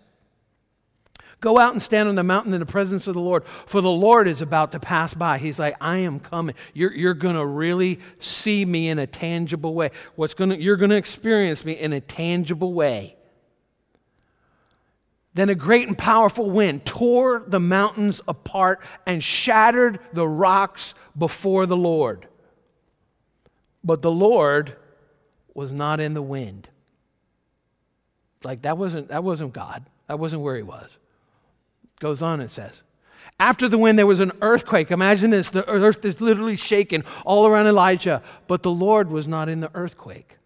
Go 1.41 1.59
out 1.59 1.73
and 1.73 1.83
stand 1.83 2.09
on 2.09 2.15
the 2.15 2.25
mountain 2.25 2.55
in 2.55 2.61
the 2.61 2.67
presence 2.67 3.07
of 3.07 3.15
the 3.15 3.21
Lord, 3.21 3.45
for 3.45 3.81
the 3.83 3.91
Lord 3.91 4.27
is 4.27 4.41
about 4.41 4.73
to 4.73 4.81
pass 4.81 5.13
by. 5.13 5.37
He's 5.37 5.59
like, 5.59 5.77
I 5.81 5.99
am 5.99 6.19
coming. 6.19 6.55
You're, 6.73 6.95
you're 6.95 7.15
going 7.15 7.37
to 7.37 7.45
really 7.45 8.01
see 8.21 8.65
me 8.65 8.89
in 8.89 8.99
a 8.99 9.07
tangible 9.07 9.75
way. 9.75 9.91
What's 10.15 10.33
gonna, 10.33 10.57
you're 10.57 10.79
going 10.79 10.91
to 10.91 10.97
experience 10.97 11.65
me 11.65 11.75
in 11.75 11.93
a 11.93 12.01
tangible 12.01 12.73
way. 12.73 13.16
Then 15.37 15.51
a 15.51 15.55
great 15.55 15.87
and 15.87 15.99
powerful 15.99 16.49
wind 16.49 16.87
tore 16.87 17.45
the 17.47 17.61
mountains 17.61 18.23
apart 18.27 18.81
and 19.05 19.23
shattered 19.23 20.01
the 20.15 20.27
rocks 20.27 20.95
before 21.17 21.67
the 21.67 21.77
Lord. 21.77 22.27
But 23.85 24.01
the 24.01 24.11
Lord 24.11 24.77
was 25.53 25.73
not 25.73 26.01
in 26.01 26.15
the 26.15 26.23
wind. 26.23 26.71
Like 28.45 28.63
that 28.63 28.79
wasn't 28.79 29.09
that 29.09 29.25
wasn't 29.25 29.53
God. 29.53 29.85
That 30.07 30.19
wasn't 30.19 30.41
where 30.41 30.57
he 30.57 30.63
was. 30.63 30.97
Goes 32.01 32.23
on 32.23 32.41
and 32.41 32.51
says. 32.51 32.81
After 33.39 33.69
the 33.69 33.77
wind, 33.77 33.99
there 33.99 34.07
was 34.07 34.21
an 34.21 34.33
earthquake. 34.41 34.91
Imagine 34.91 35.29
this 35.29 35.51
the 35.51 35.69
earth 35.69 36.03
is 36.07 36.19
literally 36.19 36.57
shaking 36.57 37.05
all 37.27 37.47
around 37.47 37.67
Elijah, 37.67 38.23
but 38.47 38.63
the 38.63 38.71
Lord 38.71 39.11
was 39.11 39.29
not 39.29 39.51
in 39.51 39.61
the 39.61 39.71
earthquake. 39.75 40.39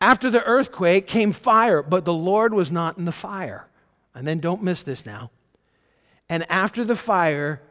After 0.00 0.30
the 0.30 0.44
earthquake 0.44 1.06
came 1.06 1.32
fire, 1.32 1.82
but 1.82 2.04
the 2.04 2.14
Lord 2.14 2.54
was 2.54 2.70
not 2.70 2.98
in 2.98 3.04
the 3.04 3.12
fire. 3.12 3.66
And 4.14 4.26
then 4.26 4.38
don't 4.40 4.62
miss 4.62 4.82
this 4.82 5.04
now. 5.04 5.30
And 6.28 6.48
after 6.50 6.84
the 6.84 6.96
fire 6.96 7.62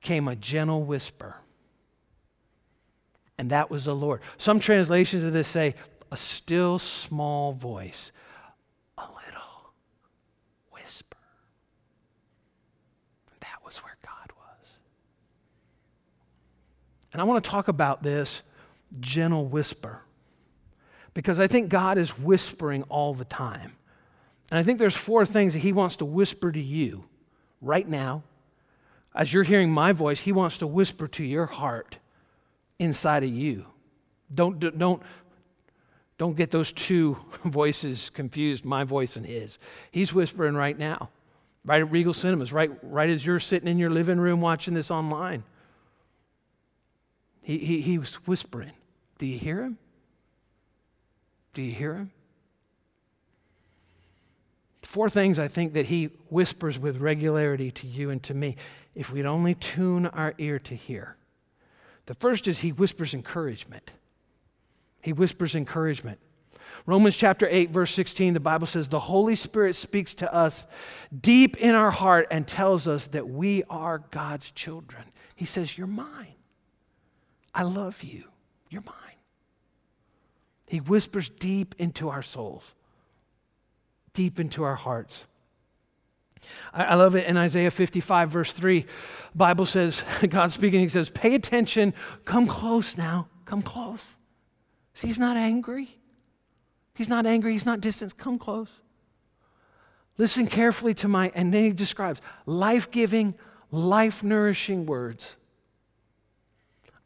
came 0.00 0.28
a 0.28 0.36
gentle 0.36 0.82
whisper. 0.82 1.36
And 3.38 3.50
that 3.50 3.70
was 3.70 3.84
the 3.84 3.94
Lord. 3.94 4.20
Some 4.36 4.60
translations 4.60 5.24
of 5.24 5.32
this 5.32 5.48
say, 5.48 5.74
a 6.12 6.16
still 6.16 6.78
small 6.78 7.52
voice, 7.52 8.12
a 8.98 9.02
little 9.02 9.72
whisper. 10.70 11.16
That 13.40 13.64
was 13.64 13.78
where 13.78 13.96
God 14.02 14.32
was. 14.36 14.68
And 17.12 17.20
I 17.20 17.24
want 17.24 17.42
to 17.42 17.50
talk 17.50 17.68
about 17.68 18.02
this 18.02 18.42
gentle 19.00 19.46
whisper 19.46 20.02
because 21.14 21.38
I 21.38 21.46
think 21.46 21.68
God 21.68 21.96
is 21.96 22.18
whispering 22.18 22.82
all 22.84 23.14
the 23.14 23.24
time. 23.24 23.72
And 24.50 24.58
I 24.58 24.62
think 24.62 24.78
there's 24.78 24.96
four 24.96 25.24
things 25.24 25.54
that 25.54 25.60
he 25.60 25.72
wants 25.72 25.96
to 25.96 26.04
whisper 26.04 26.52
to 26.52 26.60
you 26.60 27.04
right 27.62 27.88
now. 27.88 28.24
As 29.14 29.32
you're 29.32 29.44
hearing 29.44 29.70
my 29.70 29.92
voice, 29.92 30.20
he 30.20 30.32
wants 30.32 30.58
to 30.58 30.66
whisper 30.66 31.06
to 31.08 31.24
your 31.24 31.46
heart 31.46 31.98
inside 32.78 33.22
of 33.22 33.30
you. 33.30 33.64
Don't, 34.34 34.58
don't, 34.58 35.02
don't 36.18 36.36
get 36.36 36.50
those 36.50 36.72
two 36.72 37.16
voices 37.44 38.10
confused, 38.10 38.64
my 38.64 38.84
voice 38.84 39.16
and 39.16 39.24
his. 39.24 39.58
He's 39.92 40.12
whispering 40.12 40.54
right 40.54 40.76
now, 40.76 41.10
right 41.64 41.80
at 41.80 41.90
Regal 41.90 42.12
Cinemas, 42.12 42.52
right, 42.52 42.70
right 42.82 43.08
as 43.08 43.24
you're 43.24 43.38
sitting 43.38 43.68
in 43.68 43.78
your 43.78 43.90
living 43.90 44.18
room 44.18 44.40
watching 44.40 44.74
this 44.74 44.90
online. 44.90 45.44
He, 47.42 47.58
he, 47.58 47.80
he 47.80 47.98
was 47.98 48.14
whispering. 48.26 48.72
Do 49.18 49.26
you 49.26 49.38
hear 49.38 49.62
him? 49.62 49.78
Do 51.54 51.62
you 51.62 51.72
hear 51.72 51.94
him? 51.94 52.10
Four 54.82 55.08
things 55.08 55.38
I 55.38 55.48
think 55.48 55.72
that 55.74 55.86
he 55.86 56.06
whispers 56.28 56.78
with 56.78 56.98
regularity 56.98 57.70
to 57.72 57.86
you 57.86 58.10
and 58.10 58.22
to 58.24 58.34
me 58.34 58.56
if 58.94 59.10
we'd 59.10 59.26
only 59.26 59.54
tune 59.54 60.06
our 60.06 60.34
ear 60.38 60.58
to 60.60 60.74
hear. 60.74 61.16
The 62.06 62.14
first 62.14 62.46
is 62.46 62.60
he 62.60 62.70
whispers 62.70 63.14
encouragement. 63.14 63.92
He 65.00 65.12
whispers 65.12 65.54
encouragement. 65.54 66.18
Romans 66.86 67.16
chapter 67.16 67.48
8, 67.50 67.70
verse 67.70 67.94
16, 67.94 68.34
the 68.34 68.40
Bible 68.40 68.66
says, 68.66 68.88
The 68.88 69.00
Holy 69.00 69.34
Spirit 69.34 69.74
speaks 69.74 70.14
to 70.14 70.32
us 70.32 70.66
deep 71.18 71.56
in 71.56 71.74
our 71.74 71.90
heart 71.90 72.28
and 72.30 72.46
tells 72.46 72.86
us 72.86 73.06
that 73.08 73.28
we 73.28 73.62
are 73.70 73.98
God's 74.10 74.50
children. 74.50 75.04
He 75.34 75.44
says, 75.44 75.76
You're 75.78 75.86
mine. 75.86 76.34
I 77.54 77.62
love 77.62 78.02
you. 78.02 78.24
You're 78.70 78.82
mine. 78.82 79.03
He 80.66 80.78
whispers 80.78 81.28
deep 81.28 81.74
into 81.78 82.08
our 82.08 82.22
souls, 82.22 82.74
deep 84.12 84.40
into 84.40 84.62
our 84.62 84.74
hearts. 84.74 85.26
I, 86.72 86.84
I 86.84 86.94
love 86.94 87.14
it 87.14 87.26
in 87.26 87.36
Isaiah 87.36 87.70
55, 87.70 88.30
verse 88.30 88.52
3. 88.52 88.86
Bible 89.34 89.66
says, 89.66 90.02
God 90.28 90.50
speaking, 90.50 90.80
He 90.80 90.88
says, 90.88 91.10
Pay 91.10 91.34
attention, 91.34 91.94
come 92.24 92.46
close 92.46 92.96
now, 92.96 93.28
come 93.44 93.62
close. 93.62 94.14
See, 94.94 95.08
He's 95.08 95.18
not 95.18 95.36
angry. 95.36 95.98
He's 96.94 97.08
not 97.08 97.26
angry, 97.26 97.52
He's 97.52 97.66
not 97.66 97.80
distant. 97.80 98.16
Come 98.16 98.38
close. 98.38 98.68
Listen 100.16 100.46
carefully 100.46 100.94
to 100.94 101.08
my, 101.08 101.32
and 101.34 101.52
then 101.52 101.64
He 101.64 101.72
describes 101.72 102.20
life 102.46 102.90
giving, 102.90 103.34
life 103.70 104.22
nourishing 104.22 104.86
words. 104.86 105.36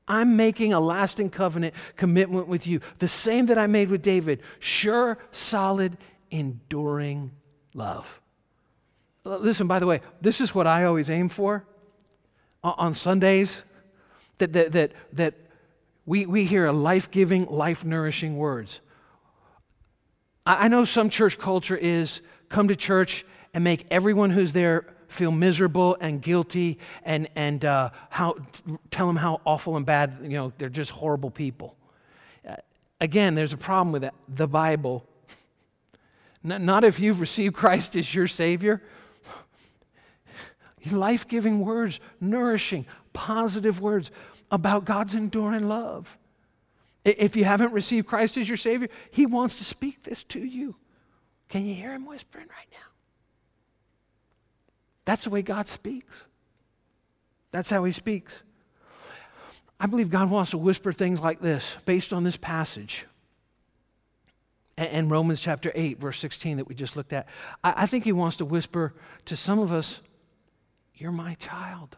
I'm 0.08 0.36
making 0.36 0.72
a 0.72 0.80
lasting 0.80 1.30
covenant 1.30 1.74
commitment 1.96 2.48
with 2.48 2.66
you, 2.66 2.80
the 2.98 3.08
same 3.08 3.46
that 3.46 3.58
I 3.58 3.66
made 3.66 3.90
with 3.90 4.02
David 4.02 4.40
sure, 4.58 5.18
solid, 5.30 5.96
enduring 6.30 7.30
love. 7.74 8.20
Uh, 9.24 9.36
listen, 9.36 9.66
by 9.66 9.78
the 9.78 9.86
way, 9.86 10.00
this 10.20 10.40
is 10.40 10.54
what 10.54 10.66
I 10.66 10.84
always 10.84 11.10
aim 11.10 11.28
for 11.28 11.64
on 12.64 12.94
Sundays 12.94 13.62
that, 14.38 14.52
that, 14.54 14.72
that, 14.72 14.92
that 15.12 15.34
we, 16.06 16.26
we 16.26 16.44
hear 16.44 16.70
life 16.70 17.10
giving, 17.10 17.46
life 17.46 17.84
nourishing 17.84 18.36
words. 18.36 18.80
I, 20.46 20.64
I 20.64 20.68
know 20.68 20.84
some 20.84 21.10
church 21.10 21.38
culture 21.38 21.76
is 21.76 22.22
come 22.48 22.68
to 22.68 22.76
church 22.76 23.26
and 23.52 23.62
make 23.62 23.86
everyone 23.90 24.30
who's 24.30 24.52
there 24.52 24.86
feel 25.08 25.32
miserable 25.32 25.96
and 26.00 26.22
guilty 26.22 26.78
and, 27.04 27.28
and 27.34 27.64
uh, 27.64 27.90
how, 28.10 28.36
tell 28.90 29.06
them 29.06 29.16
how 29.16 29.40
awful 29.44 29.76
and 29.76 29.84
bad, 29.84 30.18
you 30.22 30.28
know, 30.30 30.52
they're 30.58 30.68
just 30.68 30.90
horrible 30.90 31.30
people. 31.30 31.74
Uh, 32.48 32.56
again, 33.00 33.34
there's 33.34 33.52
a 33.52 33.58
problem 33.58 33.90
with 33.90 34.02
that. 34.02 34.14
The 34.28 34.46
Bible, 34.46 35.04
not, 36.42 36.84
if 36.84 37.00
you've 37.00 37.20
received 37.20 37.54
Christ 37.54 37.96
as 37.96 38.14
your 38.14 38.26
Savior, 38.26 38.82
life 40.90 41.26
giving 41.26 41.60
words, 41.60 42.00
nourishing, 42.20 42.86
positive 43.12 43.80
words 43.80 44.10
about 44.50 44.84
God's 44.84 45.14
enduring 45.14 45.68
love. 45.68 46.16
If 47.04 47.36
you 47.36 47.44
haven't 47.44 47.72
received 47.72 48.06
Christ 48.06 48.36
as 48.36 48.48
your 48.48 48.56
Savior, 48.56 48.88
He 49.10 49.26
wants 49.26 49.56
to 49.56 49.64
speak 49.64 50.02
this 50.02 50.22
to 50.24 50.40
you. 50.40 50.76
Can 51.48 51.64
you 51.64 51.74
hear 51.74 51.92
Him 51.92 52.06
whispering 52.06 52.46
right 52.48 52.68
now? 52.70 52.87
That's 55.08 55.24
the 55.24 55.30
way 55.30 55.40
God 55.40 55.66
speaks. 55.68 56.14
That's 57.50 57.70
how 57.70 57.82
He 57.84 57.92
speaks. 57.92 58.42
I 59.80 59.86
believe 59.86 60.10
God 60.10 60.28
wants 60.28 60.50
to 60.50 60.58
whisper 60.58 60.92
things 60.92 61.18
like 61.18 61.40
this 61.40 61.78
based 61.86 62.12
on 62.12 62.24
this 62.24 62.36
passage 62.36 63.06
and 64.76 65.10
Romans 65.10 65.40
chapter 65.40 65.72
8, 65.74 65.98
verse 65.98 66.18
16 66.18 66.58
that 66.58 66.68
we 66.68 66.74
just 66.74 66.94
looked 66.94 67.14
at. 67.14 67.26
I 67.64 67.86
think 67.86 68.04
He 68.04 68.12
wants 68.12 68.36
to 68.36 68.44
whisper 68.44 68.92
to 69.24 69.34
some 69.34 69.58
of 69.58 69.72
us, 69.72 70.02
You're 70.94 71.10
my 71.10 71.32
child. 71.36 71.96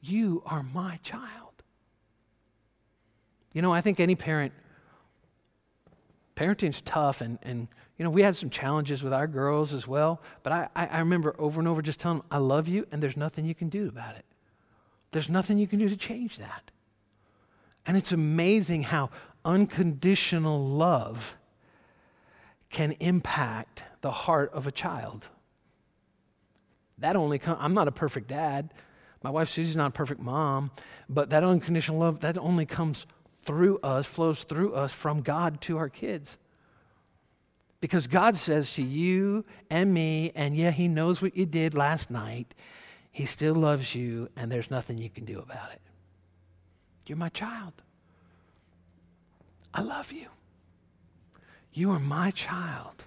You 0.00 0.42
are 0.44 0.64
my 0.64 0.98
child. 1.04 1.62
You 3.52 3.62
know, 3.62 3.72
I 3.72 3.82
think 3.82 4.00
any 4.00 4.16
parent, 4.16 4.52
parenting's 6.34 6.80
tough 6.80 7.20
and, 7.20 7.38
and 7.44 7.68
you 7.98 8.04
know, 8.04 8.10
we 8.10 8.22
had 8.22 8.36
some 8.36 8.50
challenges 8.50 9.02
with 9.02 9.12
our 9.12 9.26
girls 9.26 9.74
as 9.74 9.86
well, 9.86 10.20
but 10.42 10.52
I, 10.52 10.68
I 10.74 10.98
remember 10.98 11.36
over 11.38 11.60
and 11.60 11.68
over 11.68 11.82
just 11.82 12.00
telling 12.00 12.18
them, 12.18 12.26
I 12.30 12.38
love 12.38 12.66
you, 12.66 12.86
and 12.90 13.02
there's 13.02 13.16
nothing 13.16 13.44
you 13.44 13.54
can 13.54 13.68
do 13.68 13.88
about 13.88 14.16
it. 14.16 14.24
There's 15.12 15.28
nothing 15.28 15.58
you 15.58 15.66
can 15.66 15.78
do 15.78 15.88
to 15.88 15.96
change 15.96 16.38
that. 16.38 16.70
And 17.86 17.96
it's 17.96 18.12
amazing 18.12 18.84
how 18.84 19.10
unconditional 19.44 20.66
love 20.66 21.36
can 22.70 22.92
impact 23.00 23.84
the 24.00 24.10
heart 24.10 24.50
of 24.52 24.66
a 24.66 24.72
child. 24.72 25.26
That 26.98 27.16
only 27.16 27.38
comes, 27.38 27.58
I'm 27.60 27.74
not 27.74 27.88
a 27.88 27.92
perfect 27.92 28.28
dad. 28.28 28.72
My 29.22 29.30
wife 29.30 29.50
Susie's 29.50 29.76
not 29.76 29.88
a 29.88 29.92
perfect 29.92 30.20
mom, 30.20 30.70
but 31.08 31.30
that 31.30 31.44
unconditional 31.44 31.98
love, 31.98 32.20
that 32.20 32.38
only 32.38 32.66
comes 32.66 33.06
through 33.42 33.78
us, 33.80 34.06
flows 34.06 34.44
through 34.44 34.74
us 34.74 34.92
from 34.92 35.20
God 35.20 35.60
to 35.62 35.76
our 35.76 35.88
kids. 35.88 36.36
Because 37.82 38.06
God 38.06 38.36
says 38.36 38.74
to 38.74 38.82
you 38.82 39.44
and 39.68 39.92
me, 39.92 40.30
and 40.36 40.54
yeah, 40.56 40.70
He 40.70 40.86
knows 40.86 41.20
what 41.20 41.36
you 41.36 41.44
did 41.44 41.74
last 41.74 42.12
night. 42.12 42.54
He 43.10 43.26
still 43.26 43.56
loves 43.56 43.92
you, 43.92 44.28
and 44.36 44.52
there's 44.52 44.70
nothing 44.70 44.98
you 44.98 45.10
can 45.10 45.24
do 45.24 45.40
about 45.40 45.72
it. 45.72 45.80
You're 47.08 47.18
my 47.18 47.30
child. 47.30 47.72
I 49.74 49.82
love 49.82 50.12
you. 50.12 50.28
You 51.72 51.90
are 51.90 51.98
my 51.98 52.30
child. 52.30 53.02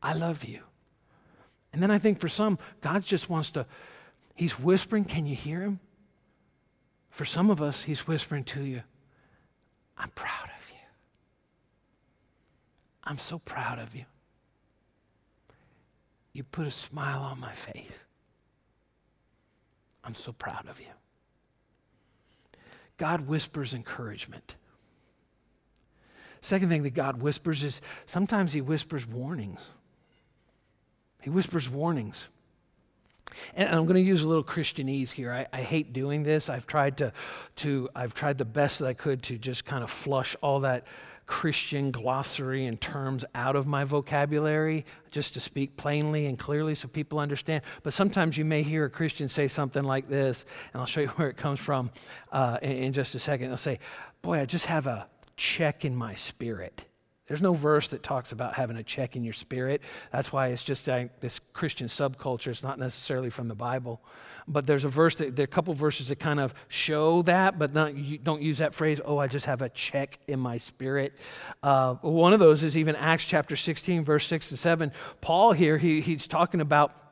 I 0.00 0.12
love 0.12 0.44
you. 0.44 0.60
And 1.72 1.82
then 1.82 1.90
I 1.90 1.98
think 1.98 2.20
for 2.20 2.28
some, 2.28 2.60
God 2.80 3.02
just 3.02 3.28
wants 3.28 3.50
to, 3.50 3.66
He's 4.36 4.56
whispering. 4.56 5.04
Can 5.04 5.26
you 5.26 5.34
hear 5.34 5.62
Him? 5.62 5.80
For 7.10 7.24
some 7.24 7.50
of 7.50 7.60
us, 7.60 7.82
He's 7.82 8.06
whispering 8.06 8.44
to 8.44 8.62
you, 8.62 8.82
I'm 9.96 10.10
proud 10.10 10.48
of 10.56 10.57
I'm 13.08 13.18
so 13.18 13.38
proud 13.38 13.78
of 13.78 13.94
you. 13.96 14.04
You 16.34 16.44
put 16.44 16.66
a 16.66 16.70
smile 16.70 17.22
on 17.22 17.40
my 17.40 17.52
face. 17.52 17.98
I'm 20.04 20.14
so 20.14 20.30
proud 20.30 20.68
of 20.68 20.78
you. 20.78 20.86
God 22.98 23.22
whispers 23.22 23.72
encouragement. 23.72 24.56
Second 26.42 26.68
thing 26.68 26.82
that 26.82 26.92
God 26.94 27.22
whispers 27.22 27.64
is 27.64 27.80
sometimes 28.04 28.52
He 28.52 28.60
whispers 28.60 29.06
warnings. 29.06 29.72
He 31.22 31.30
whispers 31.30 31.68
warnings. 31.68 32.26
And 33.54 33.70
I'm 33.70 33.86
going 33.86 33.94
to 33.94 34.00
use 34.00 34.22
a 34.22 34.28
little 34.28 34.44
Christianese 34.44 35.10
here. 35.10 35.32
I, 35.32 35.46
I, 35.52 35.62
hate 35.62 35.92
doing 35.92 36.22
this. 36.22 36.48
I've 36.48 36.66
tried 36.66 36.98
to, 36.98 37.12
to, 37.56 37.88
I've 37.94 38.14
tried 38.14 38.38
the 38.38 38.44
best 38.44 38.78
that 38.78 38.86
I 38.86 38.94
could 38.94 39.22
to 39.24 39.38
just 39.38 39.64
kind 39.64 39.82
of 39.84 39.90
flush 39.90 40.34
all 40.42 40.60
that 40.60 40.86
Christian 41.28 41.90
glossary 41.90 42.64
and 42.64 42.80
terms 42.80 43.22
out 43.34 43.54
of 43.54 43.66
my 43.66 43.84
vocabulary 43.84 44.86
just 45.10 45.34
to 45.34 45.40
speak 45.40 45.76
plainly 45.76 46.24
and 46.24 46.38
clearly 46.38 46.74
so 46.74 46.88
people 46.88 47.18
understand. 47.18 47.62
But 47.82 47.92
sometimes 47.92 48.38
you 48.38 48.46
may 48.46 48.62
hear 48.62 48.86
a 48.86 48.90
Christian 48.90 49.28
say 49.28 49.46
something 49.46 49.84
like 49.84 50.08
this, 50.08 50.46
and 50.72 50.80
I'll 50.80 50.86
show 50.86 51.02
you 51.02 51.08
where 51.16 51.28
it 51.28 51.36
comes 51.36 51.60
from 51.60 51.90
uh, 52.32 52.58
in, 52.62 52.72
in 52.78 52.92
just 52.94 53.14
a 53.14 53.18
second. 53.18 53.48
They'll 53.48 53.58
say, 53.58 53.78
Boy, 54.22 54.40
I 54.40 54.46
just 54.46 54.66
have 54.66 54.86
a 54.86 55.06
check 55.36 55.84
in 55.84 55.94
my 55.94 56.14
spirit. 56.14 56.87
There's 57.28 57.42
no 57.42 57.52
verse 57.52 57.88
that 57.88 58.02
talks 58.02 58.32
about 58.32 58.54
having 58.54 58.76
a 58.76 58.82
check 58.82 59.14
in 59.14 59.22
your 59.22 59.34
spirit. 59.34 59.82
That's 60.10 60.32
why 60.32 60.48
it's 60.48 60.62
just 60.62 60.88
uh, 60.88 61.04
this 61.20 61.40
Christian 61.52 61.86
subculture. 61.86 62.48
It's 62.48 62.62
not 62.62 62.78
necessarily 62.78 63.28
from 63.28 63.48
the 63.48 63.54
Bible. 63.54 64.00
But 64.48 64.66
there's 64.66 64.86
a 64.86 64.88
verse, 64.88 65.14
that, 65.16 65.36
there 65.36 65.44
are 65.44 65.44
a 65.44 65.46
couple 65.46 65.74
verses 65.74 66.08
that 66.08 66.18
kind 66.18 66.40
of 66.40 66.54
show 66.68 67.20
that, 67.22 67.58
but 67.58 67.74
not, 67.74 67.92
don't 68.24 68.40
use 68.40 68.58
that 68.58 68.74
phrase, 68.74 68.98
oh, 69.04 69.18
I 69.18 69.26
just 69.26 69.44
have 69.44 69.60
a 69.60 69.68
check 69.68 70.18
in 70.26 70.40
my 70.40 70.56
spirit. 70.56 71.12
Uh, 71.62 71.94
one 71.96 72.32
of 72.32 72.40
those 72.40 72.62
is 72.62 72.78
even 72.78 72.96
Acts 72.96 73.26
chapter 73.26 73.56
16, 73.56 74.04
verse 74.04 74.26
6 74.26 74.50
and 74.50 74.58
7. 74.58 74.92
Paul 75.20 75.52
here, 75.52 75.76
he, 75.76 76.00
he's 76.00 76.26
talking 76.26 76.62
about 76.62 77.07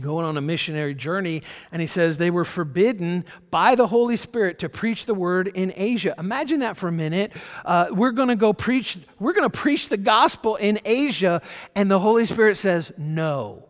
going 0.00 0.24
on 0.24 0.36
a 0.36 0.40
missionary 0.40 0.94
journey, 0.94 1.42
and 1.70 1.80
he 1.80 1.86
says 1.86 2.16
they 2.16 2.30
were 2.30 2.44
forbidden 2.44 3.24
by 3.50 3.74
the 3.74 3.86
Holy 3.86 4.16
Spirit 4.16 4.58
to 4.60 4.68
preach 4.68 5.06
the 5.06 5.14
word 5.14 5.48
in 5.48 5.72
Asia. 5.76 6.14
Imagine 6.18 6.60
that 6.60 6.76
for 6.76 6.88
a 6.88 6.92
minute. 6.92 7.32
Uh, 7.64 7.86
we're 7.90 8.12
going 8.12 8.28
to 8.28 8.36
go 8.36 8.52
preach. 8.52 8.98
We're 9.18 9.32
going 9.32 9.48
to 9.48 9.58
preach 9.58 9.88
the 9.88 9.96
gospel 9.96 10.56
in 10.56 10.80
Asia, 10.84 11.42
and 11.74 11.90
the 11.90 11.98
Holy 11.98 12.24
Spirit 12.26 12.56
says 12.56 12.92
no, 12.96 13.68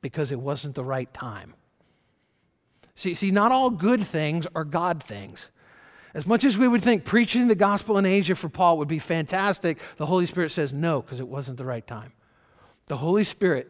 because 0.00 0.30
it 0.30 0.40
wasn't 0.40 0.74
the 0.74 0.84
right 0.84 1.12
time. 1.12 1.54
See, 2.94 3.14
see, 3.14 3.30
not 3.30 3.52
all 3.52 3.70
good 3.70 4.06
things 4.06 4.46
are 4.54 4.64
God 4.64 5.02
things. 5.02 5.50
As 6.14 6.26
much 6.26 6.44
as 6.44 6.58
we 6.58 6.68
would 6.68 6.82
think 6.82 7.04
preaching 7.04 7.48
the 7.48 7.54
gospel 7.54 7.96
in 7.96 8.04
Asia 8.04 8.34
for 8.34 8.50
Paul 8.50 8.78
would 8.78 8.88
be 8.88 8.98
fantastic, 8.98 9.78
the 9.96 10.06
Holy 10.06 10.26
Spirit 10.26 10.50
says 10.50 10.72
no, 10.72 11.00
because 11.02 11.20
it 11.20 11.28
wasn't 11.28 11.56
the 11.56 11.64
right 11.64 11.86
time. 11.86 12.12
The 12.86 12.98
Holy 12.98 13.24
Spirit 13.24 13.68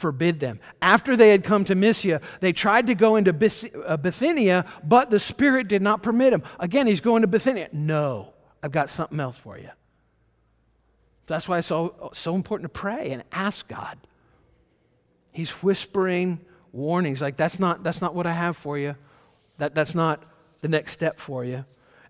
forbid 0.00 0.40
them. 0.40 0.58
After 0.82 1.16
they 1.16 1.30
had 1.30 1.44
come 1.44 1.64
to 1.66 1.74
Mysia, 1.74 2.20
they 2.40 2.52
tried 2.52 2.88
to 2.88 2.94
go 2.94 3.16
into 3.16 3.30
uh, 3.86 3.96
Bithynia, 3.96 4.64
but 4.82 5.10
the 5.10 5.18
Spirit 5.18 5.68
did 5.68 5.82
not 5.82 6.02
permit 6.02 6.32
them. 6.32 6.42
Again, 6.58 6.86
he's 6.86 7.00
going 7.00 7.22
to 7.22 7.28
Bithynia. 7.28 7.68
No, 7.72 8.32
I've 8.62 8.72
got 8.72 8.90
something 8.90 9.20
else 9.20 9.38
for 9.38 9.58
you. 9.58 9.70
That's 11.26 11.48
why 11.48 11.58
it's 11.58 11.68
so, 11.68 12.10
so 12.12 12.34
important 12.34 12.72
to 12.72 12.80
pray 12.80 13.10
and 13.10 13.22
ask 13.30 13.68
God. 13.68 13.96
He's 15.30 15.50
whispering 15.62 16.40
warnings 16.72 17.20
like, 17.20 17.36
that's 17.36 17.60
not, 17.60 17.84
that's 17.84 18.00
not 18.00 18.14
what 18.14 18.26
I 18.26 18.32
have 18.32 18.56
for 18.56 18.76
you. 18.76 18.96
That, 19.58 19.74
that's 19.74 19.94
not 19.94 20.24
the 20.60 20.68
next 20.68 20.92
step 20.92 21.20
for 21.20 21.44
you. 21.44 21.64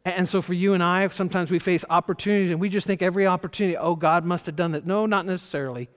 And 0.05 0.27
so 0.27 0.41
for 0.41 0.55
you 0.55 0.73
and 0.73 0.83
I, 0.83 1.07
sometimes 1.09 1.51
we 1.51 1.59
face 1.59 1.85
opportunities 1.91 2.51
and 2.51 2.61
we 2.61 2.71
just 2.71 2.87
think 2.87 3.03
every 3.03 3.27
opportunity, 3.27 3.77
oh, 3.77 3.95
God 3.95 4.25
must 4.25 4.47
have 4.47 4.57
done 4.57 4.73
that. 4.73 4.87
No, 4.87 5.05
not 5.05 5.27
necessarily. 5.27 5.91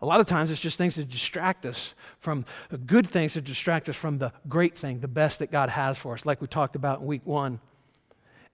A 0.00 0.06
lot 0.06 0.20
of 0.20 0.26
times 0.26 0.50
it's 0.50 0.60
just 0.60 0.78
things 0.78 0.94
that 0.94 1.08
distract 1.08 1.66
us 1.66 1.94
from 2.20 2.44
good 2.86 3.08
things 3.08 3.34
that 3.34 3.44
distract 3.44 3.88
us 3.88 3.96
from 3.96 4.18
the 4.18 4.32
great 4.48 4.78
thing, 4.78 5.00
the 5.00 5.08
best 5.08 5.40
that 5.40 5.50
God 5.50 5.70
has 5.70 5.98
for 5.98 6.14
us, 6.14 6.24
like 6.24 6.40
we 6.40 6.46
talked 6.46 6.76
about 6.76 7.00
in 7.00 7.06
week 7.06 7.22
one. 7.24 7.60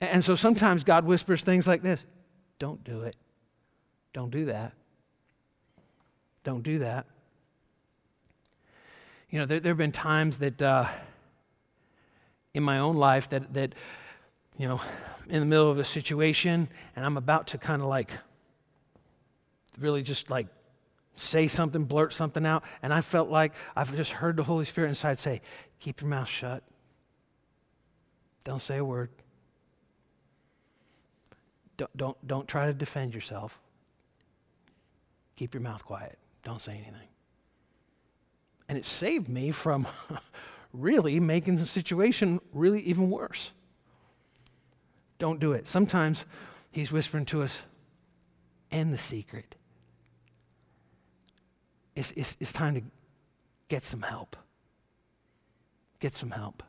And 0.01 0.25
so 0.25 0.35
sometimes 0.35 0.85
God 0.85 1.05
whispers 1.05 1.43
things 1.43 1.67
like 1.67 1.83
this 1.83 2.07
Don't 2.59 2.83
do 2.83 3.03
it. 3.03 3.17
Don't 4.13 4.31
do 4.31 4.47
that. 4.47 4.73
Don't 6.45 6.63
do 6.63 6.79
that. 6.79 7.07
You 9.31 9.41
know, 9.41 9.47
there, 9.47 9.61
there 9.61 9.71
have 9.71 9.79
been 9.79 9.93
times 9.93 10.39
that 10.39 10.63
uh, 10.63 10.87
in 12.55 12.63
my 12.63 12.79
own 12.79 12.97
life 12.97 13.29
that, 13.31 13.53
that, 13.55 13.75
you 14.57 14.69
know, 14.69 14.81
in 15.29 15.41
the 15.41 15.47
middle 15.47 15.71
of 15.71 15.79
a 15.79 15.85
situation 15.85 16.69
and 16.95 17.05
I'm 17.05 17.17
about 17.17 17.49
to 17.49 17.59
kind 17.59 17.83
of 17.83 17.89
like 17.89 18.13
really 19.79 20.03
just 20.03 20.31
like 20.31 20.47
say 21.17 21.49
something, 21.49 21.85
blurt 21.85 22.13
something 22.13 22.45
out, 22.45 22.65
and 22.83 22.93
I 22.93 23.01
felt 23.01 23.29
like 23.29 23.53
I've 23.77 23.95
just 23.95 24.13
heard 24.13 24.37
the 24.37 24.43
Holy 24.43 24.65
Spirit 24.65 24.89
inside 24.89 25.19
say, 25.19 25.41
Keep 25.81 26.01
your 26.01 26.09
mouth 26.09 26.29
shut. 26.29 26.63
Don't 28.43 28.63
say 28.63 28.79
a 28.79 28.85
word. 28.85 29.11
Don't, 31.77 31.97
don't, 31.97 32.27
don't 32.27 32.49
try 32.49 32.67
to 32.67 32.73
defend 32.73 33.15
yourself. 33.15 33.59
Keep 35.37 35.55
your 35.55 35.63
mouth 35.63 35.85
quiet. 35.85 36.19
Don't 36.43 36.61
say 36.61 36.73
anything. 36.73 37.09
And 38.69 38.79
it 38.79 38.87
saved 38.87 39.29
me 39.29 39.51
from 39.51 39.87
really 40.73 41.21
making 41.21 41.57
the 41.57 41.67
situation 41.67 42.41
really 42.53 42.81
even 42.83 43.11
worse. 43.11 43.53
Don't 45.19 45.41
do 45.41 45.53
it. 45.53 45.69
Sometimes 45.69 46.25
he's 46.71 46.91
whispering 46.91 47.25
to 47.27 47.43
us, 47.43 47.63
end 48.71 48.93
the 48.93 48.99
secret 48.99 49.55
it's, 51.97 52.13
it's, 52.13 52.37
it's 52.41 52.53
time 52.53 52.75
to 52.75 52.83
get 53.69 53.83
some 53.83 54.03
help. 54.03 54.37
Get 56.01 56.15
some 56.15 56.31
help. 56.31 56.63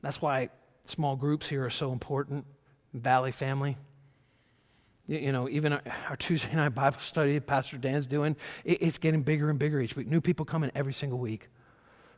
That's 0.00 0.20
why 0.20 0.50
small 0.84 1.16
groups 1.16 1.48
here 1.48 1.64
are 1.64 1.70
so 1.70 1.92
important. 1.92 2.44
Valley 2.92 3.32
family. 3.32 3.76
You, 5.06 5.18
you 5.18 5.32
know, 5.32 5.48
even 5.48 5.72
our, 5.72 5.82
our, 6.08 6.16
Tuesday 6.16 6.54
night 6.54 6.70
Bible 6.70 6.98
study 7.00 7.38
Pastor 7.40 7.76
Dan's 7.76 8.06
doing, 8.06 8.36
it, 8.64 8.78
it's 8.80 8.98
getting 8.98 9.22
bigger 9.22 9.50
and 9.50 9.58
bigger 9.58 9.80
each 9.80 9.96
week. 9.96 10.06
New 10.06 10.20
people 10.20 10.44
coming 10.44 10.70
every 10.74 10.92
single 10.92 11.18
week. 11.18 11.48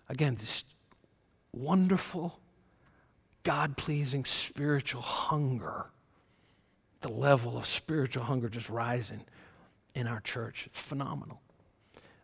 Again, 0.09 0.37
this 0.37 0.65
wonderful, 1.53 2.39
God 3.43 3.77
pleasing 3.77 4.25
spiritual 4.25 5.03
hunger. 5.03 5.87
The 7.01 7.09
level 7.09 7.57
of 7.57 7.67
spiritual 7.67 8.25
hunger 8.25 8.49
just 8.49 8.69
rising 8.69 9.25
in 9.95 10.07
our 10.07 10.21
church. 10.21 10.65
It's 10.67 10.79
phenomenal. 10.79 11.41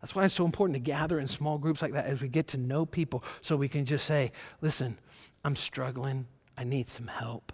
That's 0.03 0.17
why 0.17 0.25
it's 0.25 0.35
so 0.35 0.45
important 0.45 0.75
to 0.75 0.81
gather 0.81 1.21
in 1.21 1.29
small 1.29 1.59
groups 1.59 1.81
like 1.81 1.93
that 1.93 2.07
as 2.07 2.21
we 2.21 2.29
get 2.29 2.49
to 2.49 2.59
know 2.59 2.85
people 2.85 3.23
so 3.41 3.57
we 3.57 3.69
can 3.69 3.87
just 3.87 4.05
say, 4.05 4.33
listen, 4.61 4.99
I'm 5.45 5.57
struggling. 5.57 6.27
I 6.59 6.65
need 6.65 6.89
some 6.89 7.07
help. 7.07 7.53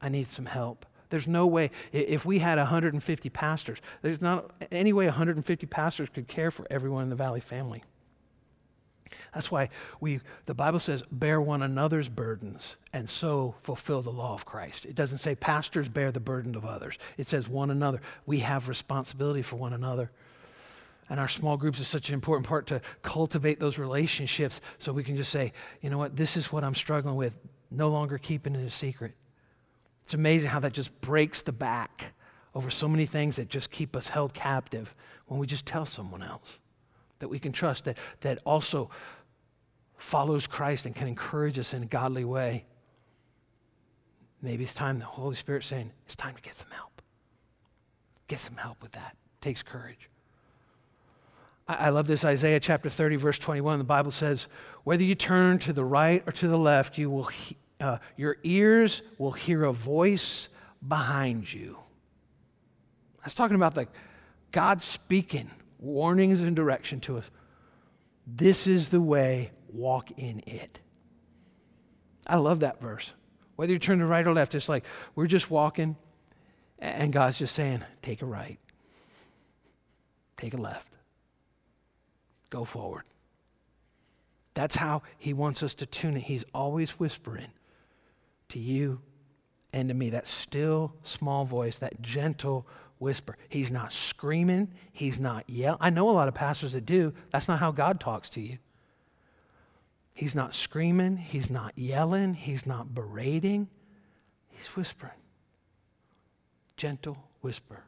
I 0.00 0.08
need 0.08 0.28
some 0.28 0.46
help. 0.46 0.86
There's 1.10 1.26
no 1.26 1.46
way, 1.46 1.72
if 1.92 2.24
we 2.24 2.38
had 2.38 2.58
150 2.58 3.28
pastors, 3.30 3.78
there's 4.00 4.22
not 4.22 4.50
any 4.70 4.92
way 4.92 5.04
150 5.04 5.66
pastors 5.66 6.08
could 6.08 6.26
care 6.26 6.50
for 6.50 6.66
everyone 6.70 7.02
in 7.02 7.10
the 7.10 7.16
Valley 7.16 7.40
family. 7.40 7.82
That's 9.34 9.50
why 9.50 9.68
we, 10.00 10.20
the 10.46 10.54
Bible 10.54 10.78
says, 10.78 11.02
bear 11.10 11.40
one 11.40 11.62
another's 11.62 12.08
burdens 12.08 12.76
and 12.92 13.10
so 13.10 13.56
fulfill 13.62 14.00
the 14.00 14.10
law 14.10 14.32
of 14.32 14.46
Christ. 14.46 14.86
It 14.86 14.94
doesn't 14.94 15.18
say 15.18 15.34
pastors 15.34 15.88
bear 15.88 16.10
the 16.10 16.20
burden 16.20 16.54
of 16.54 16.64
others. 16.64 16.96
It 17.18 17.26
says 17.26 17.48
one 17.48 17.70
another. 17.70 18.00
We 18.24 18.38
have 18.38 18.68
responsibility 18.68 19.42
for 19.42 19.56
one 19.56 19.72
another. 19.72 20.10
And 21.12 21.20
our 21.20 21.28
small 21.28 21.58
groups 21.58 21.78
is 21.78 21.86
such 21.86 22.08
an 22.08 22.14
important 22.14 22.46
part 22.46 22.68
to 22.68 22.80
cultivate 23.02 23.60
those 23.60 23.76
relationships 23.76 24.62
so 24.78 24.94
we 24.94 25.04
can 25.04 25.14
just 25.14 25.30
say, 25.30 25.52
you 25.82 25.90
know 25.90 25.98
what, 25.98 26.16
this 26.16 26.38
is 26.38 26.50
what 26.50 26.64
I'm 26.64 26.74
struggling 26.74 27.16
with. 27.16 27.36
No 27.70 27.90
longer 27.90 28.16
keeping 28.16 28.54
it 28.54 28.66
a 28.66 28.70
secret. 28.70 29.12
It's 30.04 30.14
amazing 30.14 30.48
how 30.48 30.60
that 30.60 30.72
just 30.72 30.98
breaks 31.02 31.42
the 31.42 31.52
back 31.52 32.14
over 32.54 32.70
so 32.70 32.88
many 32.88 33.04
things 33.04 33.36
that 33.36 33.50
just 33.50 33.70
keep 33.70 33.94
us 33.94 34.08
held 34.08 34.32
captive 34.32 34.94
when 35.26 35.38
we 35.38 35.46
just 35.46 35.66
tell 35.66 35.84
someone 35.84 36.22
else 36.22 36.58
that 37.18 37.28
we 37.28 37.38
can 37.38 37.52
trust, 37.52 37.84
that, 37.84 37.98
that 38.22 38.38
also 38.46 38.88
follows 39.98 40.46
Christ 40.46 40.86
and 40.86 40.94
can 40.94 41.08
encourage 41.08 41.58
us 41.58 41.74
in 41.74 41.82
a 41.82 41.86
godly 41.86 42.24
way. 42.24 42.64
Maybe 44.40 44.64
it's 44.64 44.72
time 44.72 44.98
the 44.98 45.04
Holy 45.04 45.36
Spirit 45.36 45.64
saying, 45.64 45.92
it's 46.06 46.16
time 46.16 46.36
to 46.36 46.40
get 46.40 46.56
some 46.56 46.70
help. 46.70 47.02
Get 48.28 48.38
some 48.38 48.56
help 48.56 48.82
with 48.82 48.92
that. 48.92 49.14
It 49.36 49.42
takes 49.42 49.62
courage. 49.62 50.08
I 51.78 51.88
love 51.90 52.06
this 52.06 52.24
Isaiah 52.24 52.60
chapter 52.60 52.88
30, 52.90 53.16
verse 53.16 53.38
21. 53.38 53.78
The 53.78 53.84
Bible 53.84 54.10
says, 54.10 54.46
Whether 54.84 55.04
you 55.04 55.14
turn 55.14 55.58
to 55.60 55.72
the 55.72 55.84
right 55.84 56.22
or 56.26 56.32
to 56.32 56.48
the 56.48 56.58
left, 56.58 56.98
you 56.98 57.10
will 57.10 57.24
he- 57.24 57.56
uh, 57.80 57.98
your 58.16 58.36
ears 58.44 59.02
will 59.18 59.32
hear 59.32 59.64
a 59.64 59.72
voice 59.72 60.48
behind 60.86 61.52
you. 61.52 61.78
That's 63.20 63.34
talking 63.34 63.56
about 63.56 63.74
the 63.74 63.88
God 64.52 64.82
speaking 64.82 65.50
warnings 65.78 66.40
and 66.40 66.54
direction 66.54 67.00
to 67.00 67.18
us. 67.18 67.30
This 68.26 68.66
is 68.66 68.90
the 68.90 69.00
way, 69.00 69.50
walk 69.68 70.12
in 70.12 70.42
it. 70.46 70.78
I 72.26 72.36
love 72.36 72.60
that 72.60 72.80
verse. 72.80 73.12
Whether 73.56 73.72
you 73.72 73.78
turn 73.78 73.98
to 73.98 74.06
right 74.06 74.26
or 74.26 74.32
left, 74.32 74.54
it's 74.54 74.68
like 74.68 74.84
we're 75.14 75.26
just 75.26 75.50
walking, 75.50 75.96
and 76.78 77.12
God's 77.12 77.38
just 77.38 77.54
saying, 77.54 77.82
take 78.00 78.22
a 78.22 78.26
right, 78.26 78.58
take 80.36 80.54
a 80.54 80.56
left 80.56 80.91
go 82.52 82.64
forward. 82.64 83.02
That's 84.54 84.76
how 84.76 85.02
he 85.18 85.32
wants 85.32 85.62
us 85.62 85.74
to 85.74 85.86
tune 85.86 86.16
it. 86.16 86.24
He's 86.24 86.44
always 86.54 86.90
whispering 87.00 87.50
to 88.50 88.58
you 88.58 89.00
and 89.72 89.88
to 89.88 89.94
me, 89.94 90.10
that 90.10 90.26
still 90.26 90.92
small 91.02 91.44
voice, 91.44 91.78
that 91.78 92.02
gentle 92.02 92.66
whisper. 92.98 93.38
He's 93.48 93.72
not 93.72 93.92
screaming, 93.92 94.68
he's 94.92 95.18
not 95.18 95.48
yelling. 95.48 95.78
I 95.80 95.90
know 95.90 96.10
a 96.10 96.12
lot 96.12 96.28
of 96.28 96.34
pastors 96.34 96.74
that 96.74 96.84
do. 96.84 97.14
That's 97.32 97.48
not 97.48 97.58
how 97.58 97.72
God 97.72 97.98
talks 97.98 98.28
to 98.30 98.40
you. 98.40 98.58
He's 100.14 100.34
not 100.34 100.52
screaming, 100.52 101.16
he's 101.16 101.48
not 101.48 101.72
yelling, 101.74 102.34
he's 102.34 102.66
not 102.66 102.94
berating. 102.94 103.68
He's 104.50 104.68
whispering. 104.76 105.12
Gentle 106.76 107.16
whisper. 107.40 107.84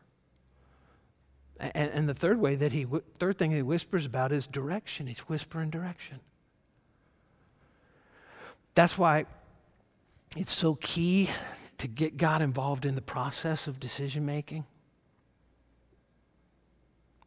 And, 1.60 1.90
and 1.90 2.08
the 2.08 2.14
third 2.14 2.38
way 2.40 2.56
that 2.56 2.72
he, 2.72 2.86
third 3.18 3.38
thing 3.38 3.52
he 3.52 3.62
whispers 3.62 4.06
about 4.06 4.32
is 4.32 4.46
direction. 4.46 5.06
He's 5.06 5.20
whispering 5.20 5.70
direction. 5.70 6.20
That's 8.74 8.98
why 8.98 9.26
it's 10.36 10.52
so 10.52 10.74
key 10.74 11.30
to 11.78 11.86
get 11.86 12.16
God 12.16 12.42
involved 12.42 12.84
in 12.84 12.94
the 12.94 13.02
process 13.02 13.66
of 13.66 13.78
decision 13.78 14.26
making. 14.26 14.64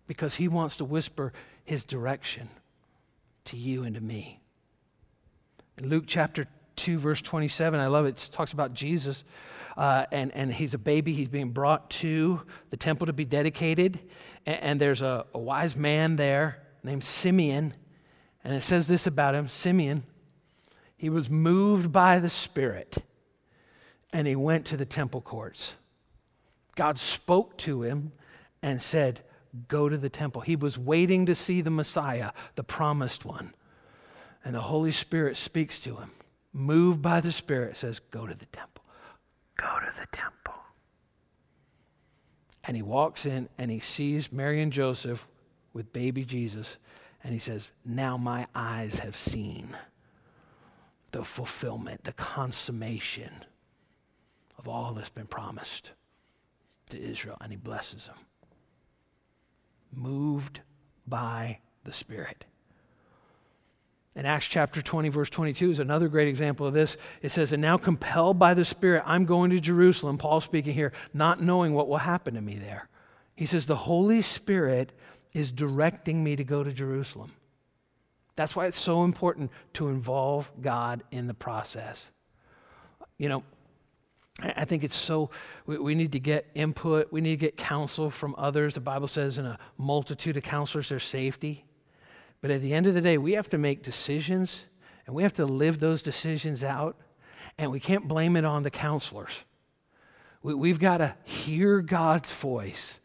Because 0.07 0.35
he 0.35 0.47
wants 0.47 0.77
to 0.77 0.85
whisper 0.85 1.33
his 1.63 1.83
direction 1.83 2.49
to 3.45 3.57
you 3.57 3.83
and 3.83 3.95
to 3.95 4.01
me. 4.01 4.39
In 5.77 5.89
Luke 5.89 6.05
chapter 6.07 6.47
2, 6.77 6.97
verse 6.99 7.21
27. 7.21 7.79
I 7.79 7.87
love 7.87 8.05
it. 8.05 8.23
It 8.23 8.29
talks 8.31 8.53
about 8.53 8.73
Jesus, 8.73 9.23
uh, 9.75 10.05
and, 10.11 10.31
and 10.33 10.53
he's 10.53 10.73
a 10.73 10.77
baby. 10.77 11.13
He's 11.13 11.27
being 11.27 11.49
brought 11.49 11.89
to 11.91 12.41
the 12.69 12.77
temple 12.77 13.07
to 13.07 13.13
be 13.13 13.25
dedicated. 13.25 13.99
And, 14.45 14.61
and 14.61 14.81
there's 14.81 15.01
a, 15.01 15.25
a 15.33 15.39
wise 15.39 15.75
man 15.75 16.15
there 16.15 16.63
named 16.83 17.03
Simeon. 17.03 17.73
And 18.43 18.53
it 18.53 18.61
says 18.61 18.87
this 18.87 19.05
about 19.07 19.35
him 19.35 19.47
Simeon, 19.47 20.03
he 20.95 21.09
was 21.09 21.29
moved 21.29 21.91
by 21.91 22.19
the 22.19 22.29
Spirit, 22.29 22.97
and 24.13 24.27
he 24.27 24.35
went 24.35 24.65
to 24.67 24.77
the 24.77 24.85
temple 24.85 25.21
courts. 25.21 25.73
God 26.75 26.97
spoke 26.97 27.57
to 27.59 27.81
him 27.81 28.13
and 28.61 28.81
said, 28.81 29.21
Go 29.67 29.89
to 29.89 29.97
the 29.97 30.09
temple. 30.09 30.41
He 30.41 30.55
was 30.55 30.77
waiting 30.77 31.25
to 31.25 31.35
see 31.35 31.61
the 31.61 31.71
Messiah, 31.71 32.31
the 32.55 32.63
promised 32.63 33.25
one. 33.25 33.53
And 34.45 34.53
the 34.53 34.61
Holy 34.61 34.91
Spirit 34.91 35.35
speaks 35.35 35.79
to 35.79 35.95
him, 35.95 36.11
moved 36.57 37.01
by 37.01 37.21
the 37.21 37.31
Spirit, 37.31 37.77
says, 37.77 37.99
Go 38.11 38.25
to 38.25 38.33
the 38.33 38.45
temple. 38.47 38.83
Go 39.55 39.79
to 39.79 39.99
the 39.99 40.07
temple. 40.11 40.55
And 42.63 42.75
he 42.75 42.81
walks 42.81 43.25
in 43.25 43.47
and 43.57 43.71
he 43.71 43.79
sees 43.79 44.31
Mary 44.31 44.61
and 44.61 44.73
Joseph 44.73 45.27
with 45.71 45.93
baby 45.93 46.25
Jesus. 46.25 46.77
And 47.23 47.31
he 47.31 47.39
says, 47.39 47.71
Now 47.85 48.17
my 48.17 48.47
eyes 48.53 48.99
have 48.99 49.15
seen 49.15 49.77
the 51.11 51.23
fulfillment, 51.23 52.03
the 52.03 52.11
consummation 52.13 53.45
of 54.57 54.67
all 54.67 54.93
that's 54.93 55.09
been 55.09 55.27
promised 55.27 55.91
to 56.89 56.99
Israel, 56.99 57.37
and 57.41 57.51
he 57.51 57.57
blesses 57.57 58.07
them. 58.07 58.17
Moved 59.93 60.61
by 61.07 61.59
the 61.83 61.93
Spirit. 61.93 62.45
In 64.17 64.25
Acts 64.25 64.47
chapter 64.47 64.81
20, 64.81 65.09
verse 65.09 65.29
22 65.29 65.69
is 65.69 65.79
another 65.79 66.07
great 66.07 66.27
example 66.27 66.65
of 66.65 66.73
this. 66.73 66.97
It 67.21 67.29
says, 67.29 67.53
And 67.53 67.61
now 67.61 67.77
compelled 67.77 68.39
by 68.39 68.55
the 68.55 68.65
Spirit, 68.65 69.03
I'm 69.05 69.25
going 69.25 69.51
to 69.51 69.59
Jerusalem, 69.59 70.17
Paul 70.17 70.41
speaking 70.41 70.73
here, 70.73 70.91
not 71.13 71.39
knowing 71.39 71.75
what 71.75 71.87
will 71.87 71.97
happen 71.97 72.33
to 72.33 72.41
me 72.41 72.55
there. 72.55 72.89
He 73.35 73.45
says, 73.45 73.67
The 73.67 73.75
Holy 73.75 74.23
Spirit 74.23 74.91
is 75.33 75.51
directing 75.51 76.23
me 76.23 76.35
to 76.35 76.43
go 76.43 76.63
to 76.63 76.73
Jerusalem. 76.73 77.31
That's 78.35 78.55
why 78.55 78.65
it's 78.65 78.79
so 78.79 79.03
important 79.03 79.51
to 79.73 79.89
involve 79.89 80.51
God 80.61 81.03
in 81.11 81.27
the 81.27 81.35
process. 81.35 82.03
You 83.19 83.29
know, 83.29 83.43
I 84.41 84.65
think 84.65 84.83
it's 84.83 84.95
so, 84.95 85.29
we, 85.67 85.77
we, 85.77 85.93
need 85.93 86.13
to 86.13 86.19
get 86.19 86.47
input, 86.55 87.11
we 87.11 87.21
need 87.21 87.39
to 87.39 87.45
get 87.45 87.55
counsel 87.55 88.09
from 88.09 88.33
others. 88.35 88.73
The 88.73 88.79
Bible 88.79 89.07
says, 89.07 89.37
in 89.37 89.45
a 89.45 89.59
multitude 89.77 90.37
of 90.37 90.43
counselors, 90.43 90.89
there's 90.89 91.03
safety. 91.03 91.65
But 92.41 92.51
at 92.51 92.61
the 92.61 92.73
end 92.73 92.85
of 92.85 92.93
the 92.93 93.01
day, 93.01 93.17
we 93.17 93.33
have 93.33 93.49
to 93.49 93.57
make 93.57 93.83
decisions 93.83 94.65
and 95.07 95.15
we 95.15 95.23
have 95.23 95.33
to 95.33 95.45
live 95.45 95.79
those 95.79 96.01
decisions 96.01 96.63
out, 96.65 96.97
and 97.57 97.71
we 97.71 97.79
can't 97.79 98.07
blame 98.07 98.35
it 98.35 98.43
on 98.43 98.63
the 98.63 98.69
counselors. 98.69 99.45
We, 100.43 100.53
we've 100.53 100.79
got 100.79 100.97
to 100.97 101.15
hear 101.23 101.81
God's 101.81 102.31
voice, 102.31 102.99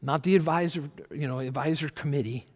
not 0.00 0.22
the 0.22 0.34
advisor, 0.34 0.84
you 1.10 1.28
know, 1.28 1.40
advisor 1.40 1.90
committee. 1.90 2.46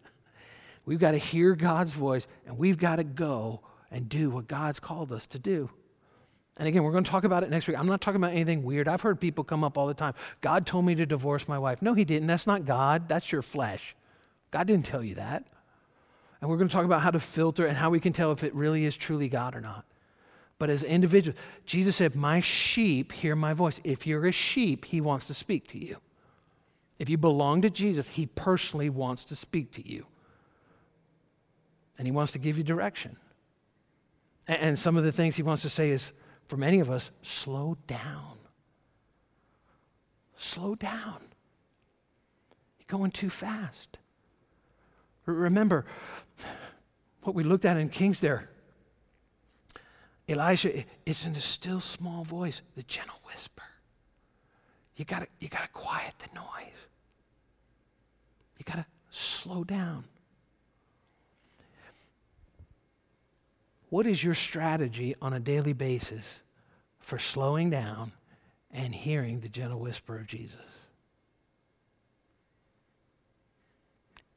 We've 0.85 0.99
got 0.99 1.11
to 1.11 1.19
hear 1.19 1.55
God's 1.55 1.93
voice, 1.93 2.27
and 2.47 2.57
we've 2.57 2.77
got 2.77 2.95
to 2.95 3.03
go 3.03 3.61
and 3.91 4.09
do 4.09 4.31
what 4.31 4.47
God's 4.47 4.79
called 4.79 5.11
us 5.11 5.27
to 5.27 5.39
do. 5.39 5.69
And 6.57 6.67
again, 6.67 6.83
we're 6.83 6.91
going 6.91 7.03
to 7.03 7.11
talk 7.11 7.23
about 7.23 7.43
it 7.43 7.51
next 7.51 7.67
week. 7.67 7.77
I'm 7.77 7.85
not 7.85 8.01
talking 8.01 8.19
about 8.19 8.31
anything 8.31 8.63
weird. 8.63 8.87
I've 8.87 9.01
heard 9.01 9.21
people 9.21 9.43
come 9.43 9.63
up 9.63 9.77
all 9.77 9.85
the 9.85 9.93
time. 9.93 10.15
God 10.41 10.65
told 10.65 10.85
me 10.85 10.95
to 10.95 11.05
divorce 11.05 11.47
my 11.47 11.59
wife. 11.59 11.83
No, 11.83 11.93
he 11.93 12.03
didn't. 12.03 12.27
That's 12.27 12.47
not 12.47 12.65
God. 12.65 13.07
That's 13.07 13.31
your 13.31 13.43
flesh. 13.43 13.95
God 14.49 14.65
didn't 14.65 14.85
tell 14.85 15.03
you 15.03 15.15
that. 15.15 15.45
And 16.39 16.49
we're 16.49 16.57
going 16.57 16.67
to 16.67 16.73
talk 16.73 16.85
about 16.85 17.01
how 17.01 17.11
to 17.11 17.19
filter 17.19 17.65
and 17.65 17.77
how 17.77 17.89
we 17.89 17.99
can 17.99 18.13
tell 18.13 18.31
if 18.31 18.43
it 18.43 18.53
really 18.53 18.85
is 18.85 18.95
truly 18.95 19.27
God 19.27 19.55
or 19.55 19.61
not. 19.61 19.85
But 20.59 20.69
as 20.69 20.83
individuals, 20.83 21.39
Jesus 21.65 21.95
said, 21.95 22.15
My 22.15 22.41
sheep 22.41 23.11
hear 23.11 23.35
my 23.35 23.53
voice. 23.53 23.79
If 23.83 24.07
you're 24.07 24.25
a 24.25 24.31
sheep, 24.31 24.85
he 24.85 25.01
wants 25.01 25.27
to 25.27 25.33
speak 25.33 25.67
to 25.69 25.83
you. 25.83 25.97
If 26.99 27.09
you 27.09 27.17
belong 27.17 27.61
to 27.61 27.69
Jesus, 27.69 28.07
he 28.07 28.25
personally 28.25 28.89
wants 28.89 29.23
to 29.25 29.35
speak 29.35 29.71
to 29.73 29.87
you. 29.87 30.05
And 31.97 32.07
he 32.07 32.11
wants 32.11 32.31
to 32.33 32.39
give 32.39 32.57
you 32.57 32.63
direction. 32.63 33.17
And 34.47 34.77
some 34.79 34.97
of 34.97 35.03
the 35.03 35.11
things 35.11 35.35
he 35.35 35.43
wants 35.43 35.61
to 35.63 35.69
say 35.69 35.89
is, 35.89 36.13
for 36.47 36.57
many 36.57 36.79
of 36.79 36.89
us, 36.89 37.11
slow 37.21 37.77
down. 37.85 38.37
Slow 40.37 40.75
down. 40.75 41.21
You're 42.79 42.87
going 42.87 43.11
too 43.11 43.29
fast. 43.29 43.97
Remember 45.27 45.85
what 47.23 47.35
we 47.35 47.43
looked 47.43 47.65
at 47.65 47.77
in 47.77 47.89
Kings 47.89 48.19
there. 48.21 48.49
Elijah, 50.29 50.83
it's 51.05 51.25
in 51.25 51.35
a 51.35 51.41
still 51.41 51.79
small 51.79 52.23
voice, 52.23 52.61
the 52.75 52.83
gentle 52.83 53.19
whisper. 53.25 53.63
You 54.95 55.05
gotta, 55.05 55.27
you 55.39 55.49
gotta 55.49 55.67
quiet 55.69 56.13
the 56.19 56.33
noise. 56.33 56.73
You 58.57 58.65
gotta 58.65 58.85
slow 59.11 59.63
down. 59.63 60.05
What 63.89 64.07
is 64.07 64.23
your 64.23 64.33
strategy 64.33 65.15
on 65.21 65.33
a 65.33 65.39
daily 65.39 65.73
basis 65.73 66.41
for 66.99 67.19
slowing 67.19 67.69
down 67.69 68.11
and 68.71 68.93
hearing 68.93 69.39
the 69.39 69.49
gentle 69.49 69.79
whisper 69.79 70.17
of 70.17 70.27
Jesus? 70.27 70.76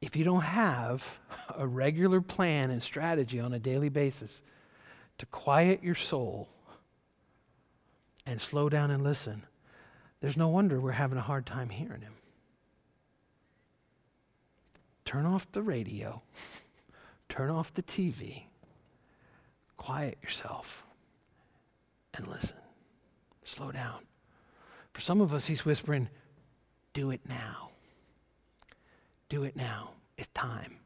If 0.00 0.16
you 0.16 0.24
don't 0.24 0.42
have 0.42 1.18
a 1.54 1.66
regular 1.66 2.20
plan 2.20 2.70
and 2.70 2.82
strategy 2.82 3.38
on 3.38 3.52
a 3.52 3.58
daily 3.58 3.88
basis 3.88 4.40
to 5.18 5.26
quiet 5.26 5.82
your 5.82 5.94
soul 5.94 6.48
and 8.24 8.40
slow 8.40 8.68
down 8.68 8.90
and 8.90 9.02
listen, 9.02 9.44
there's 10.20 10.36
no 10.36 10.48
wonder 10.48 10.80
we're 10.80 10.92
having 10.92 11.18
a 11.18 11.22
hard 11.22 11.46
time 11.46 11.68
hearing 11.68 12.02
him. 12.02 12.14
Turn 15.04 15.26
off 15.26 15.50
the 15.52 15.62
radio, 15.62 16.22
turn 17.28 17.50
off 17.50 17.74
the 17.74 17.82
TV 17.82 18.44
quiet 19.80 20.18
yourself 20.22 20.84
and 22.12 22.28
listen. 22.28 22.58
Slow 23.44 23.72
down. 23.72 24.00
For 24.92 25.00
some 25.00 25.22
of 25.22 25.32
us, 25.32 25.46
he's 25.46 25.64
whispering, 25.64 26.10
do 26.92 27.10
it 27.10 27.22
now. 27.26 27.69
Do 29.30 29.44
it 29.44 29.56
now. 29.56 29.92
It's 30.18 30.28
time. 30.34 30.76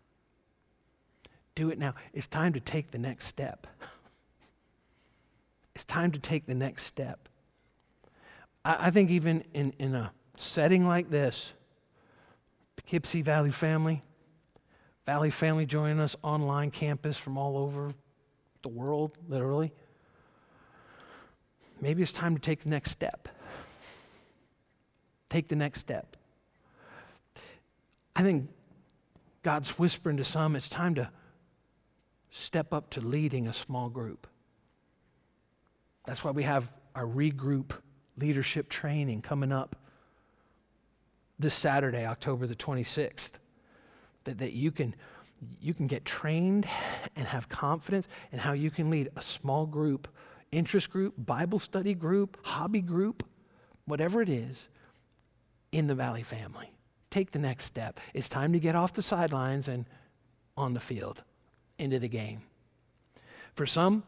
Do 1.56 1.70
it 1.70 1.78
now. 1.78 1.94
It's 2.12 2.28
time 2.28 2.52
to 2.52 2.60
take 2.60 2.92
the 2.92 2.98
next 2.98 3.26
step. 3.26 3.66
It's 5.74 5.84
time 5.84 6.12
to 6.12 6.20
take 6.20 6.46
the 6.46 6.54
next 6.54 6.84
step. 6.84 7.28
I, 8.64 8.86
I 8.86 8.90
think 8.92 9.10
even 9.10 9.42
in, 9.54 9.74
in 9.80 9.96
a 9.96 10.12
setting 10.36 10.86
like 10.86 11.10
this, 11.10 11.52
Poughkeepsie 12.76 13.22
Valley 13.22 13.50
family, 13.50 14.00
Valley 15.04 15.30
family 15.30 15.66
joining 15.66 15.98
us 15.98 16.14
online 16.22 16.70
campus 16.70 17.16
from 17.16 17.36
all 17.36 17.58
over 17.58 17.92
the 18.62 18.68
world, 18.68 19.18
literally. 19.28 19.72
Maybe 21.80 22.02
it's 22.02 22.12
time 22.12 22.36
to 22.36 22.40
take 22.40 22.62
the 22.62 22.68
next 22.68 22.92
step. 22.92 23.28
Take 25.28 25.48
the 25.48 25.56
next 25.56 25.80
step. 25.80 26.16
I 28.16 28.22
think 28.22 28.48
God's 29.42 29.78
whispering 29.78 30.16
to 30.18 30.24
some, 30.24 30.56
it's 30.56 30.68
time 30.68 30.94
to 30.96 31.10
step 32.30 32.72
up 32.72 32.90
to 32.90 33.00
leading 33.00 33.46
a 33.46 33.52
small 33.52 33.88
group. 33.88 34.26
That's 36.04 36.22
why 36.22 36.30
we 36.30 36.42
have 36.42 36.70
our 36.94 37.06
regroup 37.06 37.72
leadership 38.16 38.68
training 38.68 39.22
coming 39.22 39.52
up 39.52 39.76
this 41.38 41.54
Saturday, 41.54 42.06
October 42.06 42.46
the 42.46 42.54
26th. 42.54 43.30
That, 44.24 44.38
that 44.38 44.52
you 44.52 44.70
can 44.70 44.94
you 45.60 45.74
can 45.74 45.86
get 45.86 46.04
trained 46.04 46.66
and 47.16 47.26
have 47.26 47.48
confidence 47.48 48.08
in 48.32 48.38
how 48.38 48.52
you 48.52 48.70
can 48.70 48.88
lead 48.88 49.10
a 49.16 49.20
small 49.20 49.66
group, 49.66 50.08
interest 50.52 50.90
group, 50.90 51.12
Bible 51.18 51.58
study 51.58 51.92
group, 51.92 52.38
hobby 52.42 52.80
group, 52.80 53.26
whatever 53.84 54.22
it 54.22 54.30
is, 54.30 54.68
in 55.72 55.86
the 55.86 55.94
Valley 55.94 56.22
family. 56.22 56.73
Take 57.14 57.30
the 57.30 57.38
next 57.38 57.66
step. 57.66 58.00
It's 58.12 58.28
time 58.28 58.52
to 58.54 58.58
get 58.58 58.74
off 58.74 58.92
the 58.92 59.00
sidelines 59.00 59.68
and 59.68 59.86
on 60.56 60.74
the 60.74 60.80
field, 60.80 61.22
into 61.78 62.00
the 62.00 62.08
game. 62.08 62.42
For 63.54 63.66
some, 63.66 64.02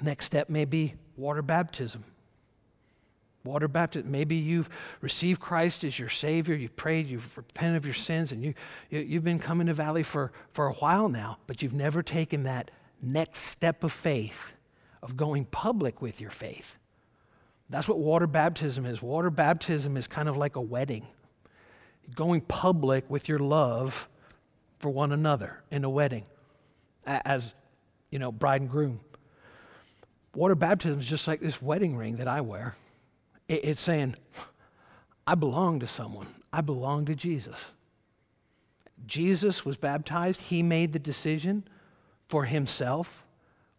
next 0.00 0.26
step 0.26 0.48
may 0.48 0.64
be 0.64 0.94
water 1.16 1.42
baptism. 1.42 2.04
Water 3.42 3.66
baptism. 3.66 4.08
Maybe 4.08 4.36
you've 4.36 4.70
received 5.00 5.40
Christ 5.40 5.82
as 5.82 5.98
your 5.98 6.08
Savior. 6.08 6.54
You've 6.54 6.76
prayed. 6.76 7.08
You've 7.08 7.36
repented 7.36 7.78
of 7.78 7.86
your 7.86 7.92
sins, 7.92 8.30
and 8.30 8.40
you, 8.40 8.54
you, 8.88 9.14
have 9.14 9.24
been 9.24 9.40
coming 9.40 9.66
to 9.66 9.74
Valley 9.74 10.04
for, 10.04 10.30
for 10.52 10.68
a 10.68 10.74
while 10.74 11.08
now, 11.08 11.38
but 11.48 11.60
you've 11.60 11.74
never 11.74 12.04
taken 12.04 12.44
that 12.44 12.70
next 13.02 13.40
step 13.40 13.82
of 13.82 13.90
faith, 13.90 14.52
of 15.02 15.16
going 15.16 15.44
public 15.46 16.00
with 16.00 16.20
your 16.20 16.30
faith. 16.30 16.78
That's 17.68 17.88
what 17.88 17.98
water 17.98 18.28
baptism 18.28 18.86
is. 18.86 19.02
Water 19.02 19.30
baptism 19.30 19.96
is 19.96 20.06
kind 20.06 20.28
of 20.28 20.36
like 20.36 20.54
a 20.54 20.60
wedding, 20.60 21.08
going 22.14 22.40
public 22.42 23.08
with 23.08 23.28
your 23.28 23.38
love 23.38 24.08
for 24.78 24.90
one 24.90 25.12
another 25.12 25.62
in 25.70 25.84
a 25.84 25.90
wedding 25.90 26.24
as, 27.06 27.54
you 28.10 28.18
know, 28.18 28.32
bride 28.32 28.60
and 28.60 28.70
groom. 28.70 29.00
Water 30.34 30.54
baptism 30.54 31.00
is 31.00 31.06
just 31.06 31.28
like 31.28 31.40
this 31.40 31.60
wedding 31.60 31.96
ring 31.96 32.16
that 32.16 32.28
I 32.28 32.40
wear. 32.40 32.74
It's 33.48 33.80
saying, 33.80 34.16
I 35.26 35.34
belong 35.34 35.80
to 35.80 35.86
someone, 35.86 36.28
I 36.52 36.60
belong 36.60 37.04
to 37.06 37.14
Jesus. 37.14 37.58
Jesus 39.06 39.64
was 39.64 39.76
baptized, 39.76 40.40
he 40.40 40.62
made 40.62 40.92
the 40.92 40.98
decision 40.98 41.64
for 42.28 42.44
himself 42.44 43.24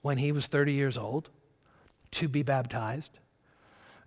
when 0.02 0.18
he 0.18 0.32
was 0.32 0.48
30 0.48 0.74
years 0.74 0.98
old 0.98 1.30
to 2.12 2.28
be 2.28 2.44
baptized. 2.44 3.10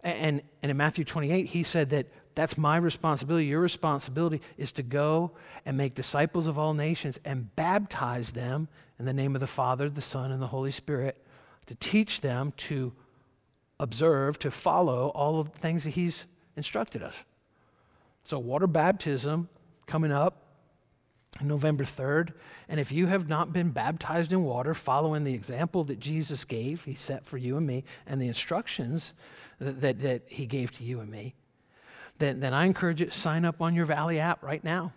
And, 0.03 0.43
and 0.63 0.71
in 0.71 0.77
Matthew 0.77 1.05
28, 1.05 1.47
he 1.47 1.63
said 1.63 1.91
that 1.91 2.07
that's 2.37 2.59
my 2.59 2.77
responsibility. 2.77 3.47
Your 3.47 3.61
responsibility 3.61 4.43
is 4.59 4.71
to 4.73 4.83
go 4.83 5.33
and 5.65 5.77
make 5.77 5.95
disciples 5.95 6.47
of 6.47 6.59
all 6.59 6.75
nations 6.75 7.19
and 7.25 7.55
baptize 7.57 8.33
them 8.33 8.69
in 8.99 9.07
the 9.07 9.15
name 9.15 9.35
of 9.35 9.41
the 9.41 9.47
Father, 9.47 9.89
the 9.89 10.03
Son, 10.03 10.31
and 10.31 10.41
the 10.41 10.47
Holy 10.47 10.71
Spirit, 10.71 11.17
to 11.65 11.75
teach 11.75 12.21
them 12.21 12.53
to 12.59 12.93
observe, 13.81 14.39
to 14.41 14.51
follow 14.51 15.09
all 15.09 15.41
of 15.41 15.51
the 15.51 15.59
things 15.59 15.85
that 15.85 15.91
He's 15.91 16.27
instructed 16.57 17.03
us. 17.03 17.17
So, 18.25 18.39
water 18.39 18.67
baptism 18.67 19.49
coming 19.87 20.13
up 20.13 20.43
November 21.41 21.85
3rd. 21.85 22.35
And 22.69 22.79
if 22.79 22.93
you 22.93 23.07
have 23.07 23.29
not 23.31 23.53
been 23.53 23.71
baptized 23.71 24.33
in 24.35 24.45
water, 24.45 24.75
following 24.75 25.25
the 25.25 25.35
example 25.35 25.85
that 25.85 26.01
Jesus 26.01 26.45
gave, 26.45 26.85
He 26.85 26.97
set 26.97 27.25
for 27.25 27.39
you 27.39 27.57
and 27.57 27.67
me, 27.67 27.85
and 28.07 28.21
the 28.21 28.29
instructions 28.29 29.15
that, 29.59 29.81
that, 29.81 30.01
that 30.01 30.23
He 30.29 30.45
gave 30.45 30.71
to 30.73 30.85
you 30.85 31.01
and 31.01 31.11
me, 31.11 31.35
then, 32.19 32.41
then 32.41 32.55
I 32.55 32.65
encourage 32.65 33.01
you 33.01 33.11
sign 33.11 33.45
up 33.45 33.61
on 33.61 33.75
your 33.75 33.87
Valley 33.87 34.19
app 34.19 34.43
right 34.43 34.63
now. 34.63 34.93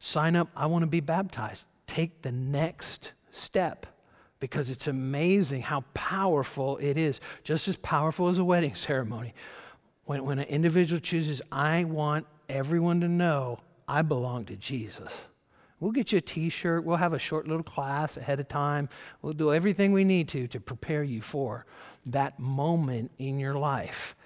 Sign 0.00 0.36
up, 0.36 0.48
I 0.56 0.66
want 0.66 0.82
to 0.82 0.86
be 0.86 1.00
baptized. 1.00 1.64
Take 1.86 2.22
the 2.22 2.32
next 2.32 3.12
step 3.30 3.86
because 4.40 4.70
it's 4.70 4.86
amazing 4.86 5.62
how 5.62 5.82
powerful 5.94 6.76
it 6.78 6.96
is, 6.96 7.20
just 7.42 7.66
as 7.66 7.76
powerful 7.76 8.28
as 8.28 8.38
a 8.38 8.44
wedding 8.44 8.74
ceremony. 8.76 9.34
When, 10.04 10.24
when 10.24 10.38
an 10.38 10.46
individual 10.46 11.00
chooses, 11.00 11.42
I 11.50 11.84
want 11.84 12.26
everyone 12.48 13.00
to 13.00 13.08
know 13.08 13.60
I 13.86 14.02
belong 14.02 14.44
to 14.46 14.56
Jesus. 14.56 15.12
We'll 15.80 15.92
get 15.92 16.12
you 16.12 16.18
a 16.18 16.20
t 16.20 16.48
shirt. 16.48 16.84
We'll 16.84 16.96
have 16.96 17.12
a 17.12 17.18
short 17.18 17.46
little 17.46 17.62
class 17.62 18.16
ahead 18.16 18.40
of 18.40 18.48
time. 18.48 18.88
We'll 19.22 19.32
do 19.32 19.52
everything 19.52 19.92
we 19.92 20.02
need 20.04 20.28
to 20.28 20.48
to 20.48 20.60
prepare 20.60 21.04
you 21.04 21.20
for 21.20 21.66
that 22.06 22.38
moment 22.40 23.12
in 23.18 23.38
your 23.38 23.54
life 23.54 24.16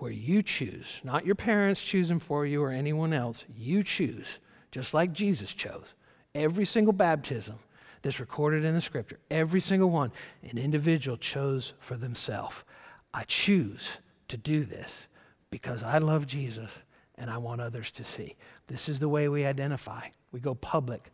where 0.00 0.10
you 0.10 0.42
choose, 0.42 1.00
not 1.04 1.26
your 1.26 1.34
parents 1.34 1.82
choosing 1.82 2.18
for 2.18 2.46
you 2.46 2.62
or 2.62 2.70
anyone 2.70 3.12
else. 3.12 3.44
You 3.54 3.84
choose, 3.84 4.38
just 4.72 4.94
like 4.94 5.12
Jesus 5.12 5.52
chose. 5.52 5.92
Every 6.34 6.64
single 6.64 6.94
baptism 6.94 7.58
that's 8.00 8.18
recorded 8.18 8.64
in 8.64 8.74
the 8.74 8.80
scripture, 8.80 9.18
every 9.30 9.60
single 9.60 9.90
one, 9.90 10.10
an 10.42 10.56
individual 10.56 11.18
chose 11.18 11.74
for 11.80 11.96
themselves. 11.96 12.64
I 13.12 13.24
choose 13.24 13.98
to 14.28 14.38
do 14.38 14.64
this 14.64 15.06
because 15.50 15.82
I 15.82 15.98
love 15.98 16.26
Jesus 16.26 16.70
and 17.16 17.28
I 17.28 17.36
want 17.36 17.60
others 17.60 17.90
to 17.92 18.04
see. 18.04 18.36
This 18.68 18.88
is 18.88 19.00
the 19.00 19.08
way 19.08 19.28
we 19.28 19.44
identify. 19.44 20.08
We 20.32 20.40
go 20.40 20.54
public 20.54 21.12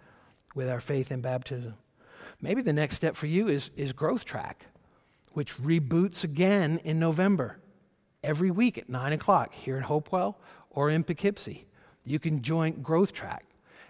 with 0.55 0.68
our 0.68 0.81
faith 0.81 1.11
in 1.11 1.20
baptism. 1.20 1.75
Maybe 2.40 2.62
the 2.62 2.72
next 2.72 2.94
step 2.94 3.16
for 3.16 3.27
you 3.27 3.49
is, 3.49 3.70
is 3.77 3.92
Growth 3.92 4.25
Track, 4.25 4.66
which 5.33 5.57
reboots 5.57 6.22
again 6.22 6.79
in 6.85 7.01
November 7.01 7.59
every 8.26 8.50
week 8.50 8.76
at 8.76 8.88
9 8.90 9.12
o'clock 9.12 9.54
here 9.54 9.76
in 9.76 9.84
Hopewell 9.84 10.38
or 10.70 10.90
in 10.90 11.04
Poughkeepsie. 11.04 11.66
You 12.04 12.18
can 12.18 12.42
join 12.42 12.82
Growth 12.82 13.12
Track. 13.12 13.45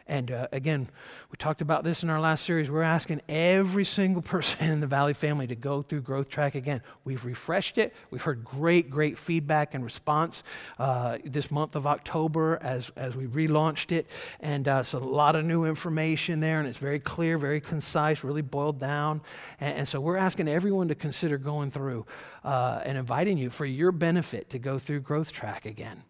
And 0.08 0.30
uh, 0.30 0.46
again, 0.52 0.88
we 1.30 1.36
talked 1.36 1.60
about 1.60 1.82
this 1.82 2.04
in 2.04 2.10
our 2.10 2.20
last 2.20 2.44
series. 2.44 2.70
We're 2.70 2.82
asking 2.82 3.22
every 3.28 3.84
single 3.84 4.22
person 4.36 4.70
in 4.70 4.78
the 4.78 4.86
Valley 4.86 5.14
family 5.14 5.48
to 5.48 5.56
go 5.56 5.82
through 5.82 6.02
Growth 6.02 6.28
Track 6.28 6.54
again. 6.54 6.80
We've 7.04 7.24
refreshed 7.24 7.76
it. 7.76 7.92
We've 8.10 8.22
heard 8.22 8.44
great, 8.44 8.88
great 8.88 9.18
feedback 9.18 9.74
and 9.74 9.82
response 9.82 10.44
uh, 10.78 11.18
this 11.24 11.50
month 11.50 11.74
of 11.74 11.88
October 11.88 12.58
as, 12.62 12.90
as 12.94 13.16
we 13.16 13.26
relaunched 13.26 13.90
it. 13.90 14.06
And 14.38 14.68
uh, 14.68 14.84
so 14.84 14.98
a 14.98 15.00
lot 15.00 15.34
of 15.34 15.44
new 15.44 15.64
information 15.64 16.38
there, 16.38 16.60
and 16.60 16.68
it's 16.68 16.78
very 16.78 17.00
clear, 17.00 17.36
very 17.36 17.60
concise, 17.60 18.22
really 18.22 18.42
boiled 18.42 18.78
down. 18.78 19.22
And, 19.58 19.78
and 19.78 19.88
so 19.88 20.00
we're 20.00 20.18
asking 20.18 20.46
everyone 20.46 20.86
to 20.88 20.94
consider 20.94 21.36
going 21.36 21.72
through 21.72 22.06
uh, 22.44 22.80
and 22.84 22.96
inviting 22.96 23.38
you 23.38 23.50
for 23.50 23.64
your 23.64 23.90
benefit 23.90 24.50
to 24.50 24.60
go 24.60 24.78
through 24.78 25.00
Growth 25.00 25.32
Track 25.32 25.66
again. 25.66 26.04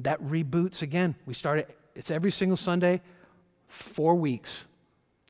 That 0.00 0.22
reboots 0.22 0.82
again. 0.82 1.14
We 1.24 1.32
started, 1.32 1.68
it's 1.94 2.10
every 2.10 2.30
single 2.30 2.58
Sunday 2.58 3.00
four 3.70 4.14
weeks. 4.14 4.64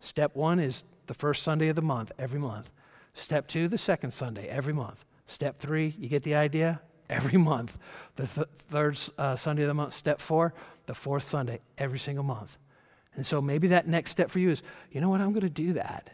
Step 0.00 0.34
one 0.34 0.58
is 0.58 0.84
the 1.06 1.14
first 1.14 1.42
Sunday 1.42 1.68
of 1.68 1.76
the 1.76 1.82
month, 1.82 2.10
every 2.18 2.40
month. 2.40 2.72
Step 3.14 3.46
two, 3.46 3.68
the 3.68 3.78
second 3.78 4.12
Sunday, 4.12 4.48
every 4.48 4.72
month. 4.72 5.04
Step 5.26 5.58
three, 5.58 5.94
you 5.98 6.08
get 6.08 6.22
the 6.22 6.34
idea? 6.34 6.80
Every 7.10 7.38
month. 7.38 7.76
The 8.14 8.28
th- 8.28 8.46
third 8.54 8.96
uh, 9.18 9.34
Sunday 9.34 9.62
of 9.62 9.68
the 9.68 9.74
month. 9.74 9.94
Step 9.94 10.20
four, 10.20 10.54
the 10.86 10.94
fourth 10.94 11.24
Sunday, 11.24 11.58
every 11.76 11.98
single 11.98 12.22
month. 12.22 12.56
And 13.16 13.26
so 13.26 13.42
maybe 13.42 13.66
that 13.68 13.88
next 13.88 14.12
step 14.12 14.30
for 14.30 14.38
you 14.38 14.50
is 14.50 14.62
you 14.92 15.00
know 15.00 15.08
what? 15.08 15.20
I'm 15.20 15.32
going 15.32 15.40
to 15.40 15.50
do 15.50 15.72
that 15.72 16.10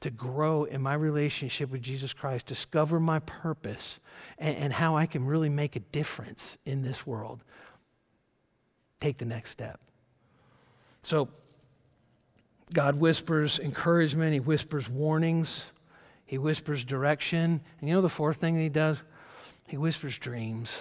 to 0.00 0.10
grow 0.10 0.64
in 0.64 0.80
my 0.80 0.94
relationship 0.94 1.70
with 1.70 1.82
Jesus 1.82 2.12
Christ, 2.12 2.46
discover 2.46 2.98
my 2.98 3.18
purpose, 3.20 3.98
and, 4.38 4.56
and 4.56 4.72
how 4.72 4.96
I 4.96 5.06
can 5.06 5.26
really 5.26 5.48
make 5.48 5.76
a 5.76 5.80
difference 5.80 6.56
in 6.64 6.82
this 6.82 7.06
world. 7.06 7.42
Take 9.00 9.18
the 9.18 9.26
next 9.26 9.50
step. 9.50 9.80
So, 11.02 11.28
God 12.72 12.96
whispers 12.96 13.58
encouragement, 13.58 14.32
He 14.32 14.40
whispers 14.40 14.88
warnings, 14.88 15.66
He 16.24 16.38
whispers 16.38 16.84
direction. 16.84 17.60
And 17.80 17.88
you 17.88 17.94
know 17.94 18.02
the 18.02 18.08
fourth 18.08 18.38
thing 18.38 18.54
that 18.56 18.62
He 18.62 18.68
does? 18.68 19.02
He 19.66 19.76
whispers 19.76 20.18
dreams. 20.18 20.76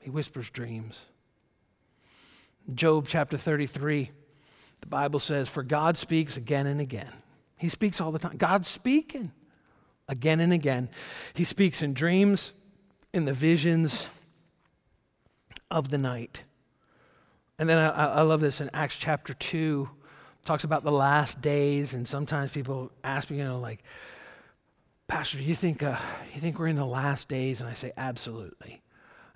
He 0.00 0.10
whispers 0.10 0.50
dreams. 0.50 1.00
Job 2.74 3.06
chapter 3.08 3.36
33, 3.36 4.10
the 4.80 4.86
Bible 4.86 5.20
says, 5.20 5.48
For 5.48 5.62
God 5.62 5.96
speaks 5.96 6.36
again 6.36 6.66
and 6.66 6.80
again. 6.80 7.12
He 7.56 7.68
speaks 7.68 8.00
all 8.00 8.12
the 8.12 8.18
time. 8.18 8.36
God's 8.36 8.68
speaking 8.68 9.32
again 10.08 10.40
and 10.40 10.52
again. 10.52 10.88
He 11.34 11.44
speaks 11.44 11.82
in 11.82 11.94
dreams, 11.94 12.52
in 13.12 13.24
the 13.24 13.32
visions 13.32 14.08
of 15.70 15.90
the 15.90 15.98
night. 15.98 16.42
And 17.58 17.68
then 17.68 17.78
I, 17.78 17.88
I 17.88 18.22
love 18.22 18.40
this 18.40 18.60
in 18.60 18.70
Acts 18.72 18.96
chapter 18.96 19.34
2 19.34 19.88
talks 20.44 20.64
about 20.64 20.84
the 20.84 20.92
last 20.92 21.40
days, 21.40 21.94
and 21.94 22.06
sometimes 22.06 22.50
people 22.50 22.90
ask 23.04 23.30
me, 23.30 23.38
you 23.38 23.44
know, 23.44 23.60
like, 23.60 23.82
Pastor, 25.06 25.38
do 25.38 25.44
you 25.44 25.54
think, 25.54 25.82
uh, 25.82 25.96
you 26.34 26.40
think 26.40 26.58
we're 26.58 26.68
in 26.68 26.76
the 26.76 26.86
last 26.86 27.28
days? 27.28 27.60
And 27.60 27.68
I 27.68 27.74
say, 27.74 27.92
absolutely. 27.96 28.82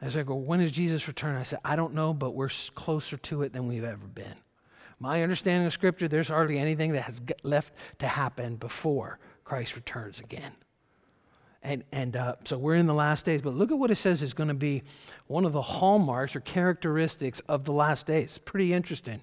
I 0.01 0.09
say, 0.09 0.23
well, 0.23 0.41
when 0.41 0.61
does 0.61 0.73
Jesus 0.73 1.07
return? 1.09 1.37
I 1.37 1.43
said, 1.43 1.61
I 1.65 1.77
don't 1.77 1.95
know, 1.95 2.13
but 2.13 2.35
we're 2.35 2.51
closer 2.75 3.17
to 3.19 3.43
it 3.43 3.53
than 3.53 3.67
we've 3.67 3.85
ever 3.85 4.07
been. 4.07 4.35
My 4.99 5.23
understanding 5.23 5.67
of 5.67 5.73
Scripture, 5.73 6.09
there's 6.09 6.29
hardly 6.29 6.59
anything 6.59 6.93
that 6.93 7.03
has 7.03 7.21
left 7.43 7.73
to 7.99 8.07
happen 8.07 8.57
before 8.57 9.19
Christ 9.45 9.77
returns 9.77 10.21
again. 10.21 10.53
And, 11.63 11.85
and 11.93 12.17
uh, 12.17 12.37
so 12.45 12.57
we're 12.57 12.77
in 12.77 12.87
the 12.87 12.95
last 12.95 13.25
days, 13.25 13.43
but 13.43 13.55
look 13.55 13.71
at 13.71 13.79
what 13.79 13.91
it 13.91 13.97
says 13.97 14.23
is 14.23 14.33
going 14.33 14.49
to 14.49 14.55
be 14.55 14.83
one 15.27 15.45
of 15.45 15.53
the 15.53 15.63
hallmarks 15.63 16.37
or 16.37 16.41
characteristics 16.41 17.41
of 17.49 17.65
the 17.65 17.73
last 17.73 18.07
days. 18.07 18.39
Pretty 18.45 18.73
interesting. 18.73 19.21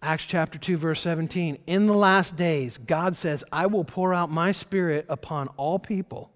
Acts 0.00 0.26
chapter 0.26 0.58
2, 0.58 0.76
verse 0.76 1.00
17. 1.00 1.58
In 1.66 1.86
the 1.86 1.94
last 1.94 2.36
days, 2.36 2.78
God 2.78 3.16
says, 3.16 3.42
I 3.50 3.66
will 3.66 3.84
pour 3.84 4.14
out 4.14 4.30
my 4.30 4.52
spirit 4.52 5.06
upon 5.08 5.48
all 5.56 5.78
people. 5.78 6.30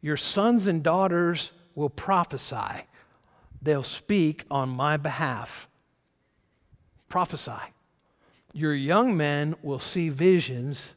Your 0.00 0.16
sons 0.16 0.66
and 0.66 0.82
daughters 0.82 1.52
will 1.76 1.90
prophesy, 1.90 2.86
they'll 3.62 3.84
speak 3.84 4.44
on 4.50 4.68
my 4.68 4.96
behalf. 4.96 5.68
Prophesy. 7.08 7.52
Your 8.52 8.74
young 8.74 9.16
men 9.16 9.54
will 9.62 9.78
see 9.78 10.08
visions, 10.08 10.94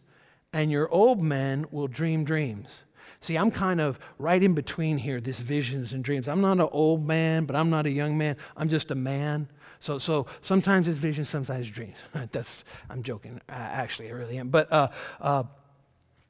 and 0.52 0.72
your 0.72 0.90
old 0.90 1.22
men 1.22 1.66
will 1.70 1.88
dream 1.88 2.24
dreams. 2.24 2.80
See, 3.22 3.38
I'm 3.38 3.52
kind 3.52 3.80
of 3.80 4.00
right 4.18 4.42
in 4.42 4.54
between 4.54 4.98
here, 4.98 5.22
this 5.22 5.40
visions 5.40 5.94
and 5.94 6.04
dreams. 6.04 6.28
I'm 6.28 6.42
not 6.42 6.54
an 6.54 6.68
old 6.72 7.08
man, 7.08 7.46
but 7.46 7.56
I'm 7.56 7.70
not 7.70 7.86
a 7.86 7.92
young 7.92 8.18
man. 8.18 8.36
I'm 8.58 8.68
just 8.68 8.90
a 8.90 8.96
man 8.96 9.48
so, 9.84 9.98
so 9.98 10.28
sometimes 10.41 10.88
it's 10.88 10.98
visions, 10.98 11.28
sometimes 11.28 11.67
it's 11.67 11.76
dreams. 11.76 11.98
That's, 12.32 12.63
I'm 12.89 13.04
joking. 13.04 13.41
Actually, 13.50 14.08
I 14.08 14.12
really 14.12 14.38
am. 14.38 14.48
But 14.48 14.72
uh, 14.72 14.88
uh, 15.19 15.43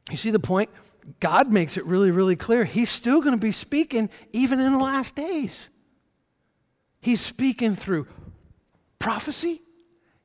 you 0.09 0.17
see 0.17 0.31
the 0.31 0.39
point? 0.39 0.71
God 1.19 1.51
makes 1.51 1.77
it 1.77 1.85
really, 1.85 2.09
really 2.09 2.35
clear. 2.35 2.65
He's 2.65 2.89
still 2.89 3.19
going 3.19 3.33
to 3.33 3.39
be 3.39 3.51
speaking 3.51 4.09
even 4.31 4.59
in 4.59 4.71
the 4.71 4.79
last 4.79 5.15
days. 5.15 5.69
He's 6.99 7.21
speaking 7.21 7.75
through 7.75 8.07
prophecy, 8.97 9.61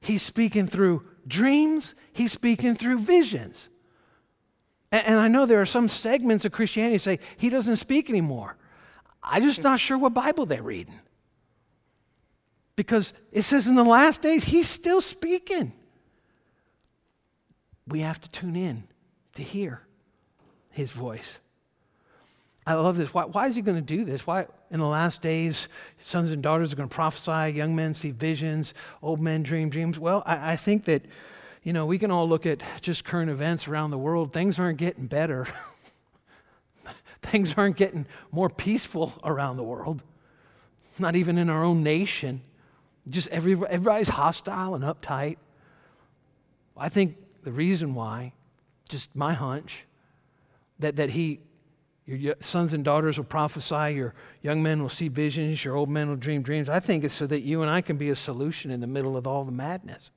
He's 0.01 0.23
speaking 0.23 0.67
through 0.67 1.05
dreams, 1.27 1.95
He's 2.15 2.33
speaking 2.33 2.77
through 2.77 3.01
visions. 3.01 3.69
And, 4.91 5.07
and 5.07 5.21
I 5.21 5.29
know 5.29 5.45
there 5.45 5.61
are 5.61 5.67
some 5.67 5.91
segments 5.91 6.47
of 6.47 6.53
Christianity 6.53 6.97
say 6.97 7.19
He 7.37 7.51
doesn't 7.51 7.77
speak 7.77 8.09
anymore. 8.09 8.57
I'm 9.23 9.43
just 9.43 9.63
not 9.63 9.81
sure 9.81 9.99
what 9.99 10.15
Bible 10.15 10.47
they're 10.47 10.63
reading 10.63 10.99
because 12.79 13.13
it 13.33 13.43
says 13.43 13.67
in 13.67 13.75
the 13.75 13.83
last 13.83 14.23
days, 14.23 14.45
he's 14.45 14.69
still 14.69 15.01
speaking. 15.01 15.73
We 17.89 18.03
have 18.03 18.21
to 18.21 18.31
tune 18.31 18.55
in 18.55 18.85
to 19.35 19.43
hear 19.43 19.83
his 20.71 20.93
voice. 20.93 21.39
I 22.65 22.75
love 22.75 22.97
this. 22.97 23.13
Why, 23.13 23.25
why 23.25 23.49
is 23.49 23.57
he 23.57 23.63
going 23.63 23.79
to 23.79 23.83
do 23.83 24.05
this? 24.05 24.29
Why, 24.29 24.47
in 24.71 24.79
the 24.79 24.87
last 24.87 25.23
days, 25.23 25.67
sons 26.05 26.31
and 26.31 26.41
daughters 26.41 26.73
are 26.73 26.77
going 26.77 26.89
to 26.89 26.95
prophesy, 26.95 27.57
young 27.57 27.75
men 27.75 27.95
see 27.95 28.13
visions, 28.13 28.75
old 29.03 29.21
men 29.21 29.43
dream 29.43 29.71
dreams? 29.71 29.99
Well, 29.99 30.23
I, 30.25 30.53
I 30.53 30.57
think 30.57 30.85
that, 30.85 31.03
you 31.65 31.73
know, 31.73 31.85
we 31.85 31.99
can 31.99 32.13
all 32.13 32.29
look 32.29 32.47
at 32.47 32.63
just 32.81 33.05
current 33.05 33.29
events 33.29 33.67
around 33.67 33.91
the 33.91 33.99
world. 33.99 34.33
Things 34.33 34.57
aren't 34.57 34.79
getting 34.79 35.09
better, 35.09 35.49
things 37.23 37.55
aren't 37.57 37.75
getting 37.75 38.07
more 38.31 38.49
peaceful 38.49 39.15
around 39.25 39.57
the 39.57 39.65
world, 39.65 40.01
not 40.97 41.17
even 41.17 41.39
in 41.39 41.51
our 41.51 41.65
own 41.65 41.83
nation. 41.83 42.43
Just 43.11 43.29
every, 43.29 43.53
everybody's 43.53 44.09
hostile 44.09 44.75
and 44.75 44.85
uptight. 44.85 45.37
I 46.77 46.89
think 46.89 47.17
the 47.43 47.53
reason 47.53 47.95
why, 47.95 48.33
just 48.89 49.15
my 49.15 49.35
hunch, 49.35 49.85
that, 50.79 50.97
that 50.97 51.11
he, 51.11 51.41
your 52.07 52.37
sons 52.41 52.73
and 52.73 52.85
daughters 52.85 53.19
will 53.19 53.25
prophesy, 53.25 53.95
your 53.95 54.15
young 54.43 54.63
men 54.63 54.81
will 54.81 54.89
see 54.89 55.09
visions, 55.09 55.65
your 55.65 55.77
old 55.77 55.89
men 55.89 56.09
will 56.09 56.17
dream 56.17 56.43
dreams. 56.43 56.69
I 56.69 56.81
think 56.81 57.05
it's 57.05 57.15
so 57.15 57.27
that 57.27 57.41
you 57.41 57.63
and 57.63 57.71
I 57.71 57.81
can 57.81 57.97
be 57.97 58.11
a 58.11 58.15
solution 58.15 58.71
in 58.71 58.81
the 58.81 58.87
middle 58.87 59.17
of 59.17 59.27
all 59.27 59.45
the 59.45 59.53
madness. 59.53 60.11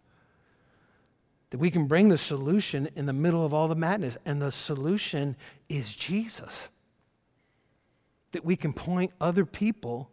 That 1.49 1.57
we 1.57 1.69
can 1.69 1.87
bring 1.87 2.07
the 2.09 2.17
solution 2.17 2.89
in 2.95 3.07
the 3.07 3.13
middle 3.13 3.45
of 3.45 3.53
all 3.53 3.67
the 3.67 3.75
madness. 3.75 4.17
And 4.25 4.41
the 4.41 4.51
solution 4.51 5.35
is 5.67 5.93
Jesus. 5.93 6.69
That 8.31 8.45
we 8.45 8.55
can 8.55 8.71
point 8.71 9.11
other 9.19 9.45
people 9.45 10.09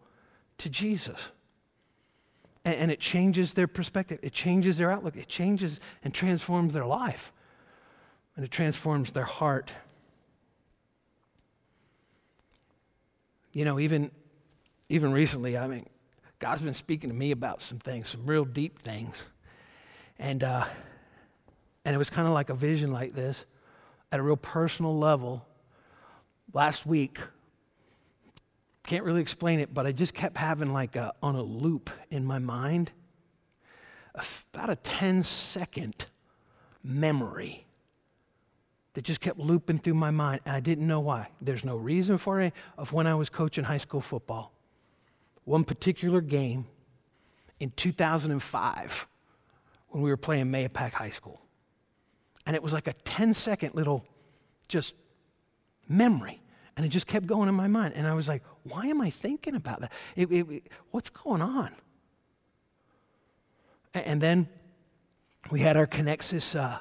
to 0.58 0.68
Jesus 0.68 1.28
and, 2.68 2.76
and 2.76 2.90
it 2.90 3.00
changes 3.00 3.54
their 3.54 3.66
perspective, 3.66 4.18
it 4.22 4.32
changes 4.34 4.76
their 4.76 4.90
outlook, 4.90 5.16
it 5.16 5.26
changes 5.26 5.80
and 6.04 6.12
transforms 6.12 6.74
their 6.74 6.84
life, 6.84 7.32
and 8.36 8.44
it 8.44 8.50
transforms 8.50 9.12
their 9.12 9.24
heart. 9.24 9.72
You 13.52 13.64
know, 13.64 13.80
even, 13.80 14.10
even 14.90 15.12
recently, 15.12 15.56
I 15.56 15.66
mean, 15.66 15.86
God's 16.38 16.60
been 16.60 16.74
speaking 16.74 17.08
to 17.08 17.16
me 17.16 17.30
about 17.30 17.62
some 17.62 17.78
things, 17.78 18.10
some 18.10 18.26
real 18.26 18.44
deep 18.44 18.82
things. 18.82 19.24
And, 20.18 20.44
uh, 20.44 20.66
and 21.86 21.94
it 21.94 21.98
was 21.98 22.10
kind 22.10 22.28
of 22.28 22.34
like 22.34 22.50
a 22.50 22.54
vision 22.54 22.92
like 22.92 23.14
this 23.14 23.46
at 24.12 24.20
a 24.20 24.22
real 24.22 24.36
personal 24.36 24.96
level. 24.96 25.46
Last 26.52 26.84
week, 26.84 27.18
can't 28.88 29.04
really 29.04 29.20
explain 29.20 29.60
it, 29.60 29.74
but 29.74 29.86
I 29.86 29.92
just 29.92 30.14
kept 30.14 30.38
having 30.38 30.72
like 30.72 30.96
a, 30.96 31.12
on 31.22 31.34
a 31.34 31.42
loop 31.42 31.90
in 32.10 32.24
my 32.24 32.38
mind 32.38 32.90
about 34.14 34.70
a 34.70 34.76
10 34.76 35.24
second 35.24 36.06
memory 36.82 37.66
that 38.94 39.04
just 39.04 39.20
kept 39.20 39.38
looping 39.38 39.78
through 39.78 39.92
my 39.92 40.10
mind, 40.10 40.40
and 40.46 40.56
I 40.56 40.60
didn't 40.60 40.86
know 40.86 41.00
why. 41.00 41.28
There's 41.42 41.66
no 41.66 41.76
reason 41.76 42.16
for 42.16 42.40
it 42.40 42.54
of 42.78 42.94
when 42.94 43.06
I 43.06 43.14
was 43.14 43.28
coaching 43.28 43.64
high 43.64 43.76
school 43.76 44.00
football. 44.00 44.54
One 45.44 45.64
particular 45.64 46.22
game 46.22 46.66
in 47.60 47.72
2005 47.76 49.06
when 49.90 50.02
we 50.02 50.08
were 50.08 50.16
playing 50.16 50.46
Mahopac 50.46 50.92
High 50.92 51.10
School. 51.10 51.42
And 52.46 52.56
it 52.56 52.62
was 52.62 52.72
like 52.72 52.86
a 52.86 52.94
10 52.94 53.34
second 53.34 53.74
little 53.74 54.06
just 54.66 54.94
memory. 55.86 56.40
And 56.78 56.86
it 56.86 56.90
just 56.90 57.08
kept 57.08 57.26
going 57.26 57.48
in 57.48 57.56
my 57.56 57.66
mind. 57.66 57.94
And 57.96 58.06
I 58.06 58.14
was 58.14 58.28
like, 58.28 58.44
why 58.62 58.86
am 58.86 59.00
I 59.00 59.10
thinking 59.10 59.56
about 59.56 59.80
that? 59.80 59.92
It, 60.14 60.30
it, 60.30 60.48
it, 60.48 60.68
what's 60.92 61.10
going 61.10 61.42
on? 61.42 61.74
And 63.92 64.20
then 64.20 64.48
we 65.50 65.58
had 65.58 65.76
our 65.76 65.88
Connexus 65.88 66.54
uh, 66.54 66.78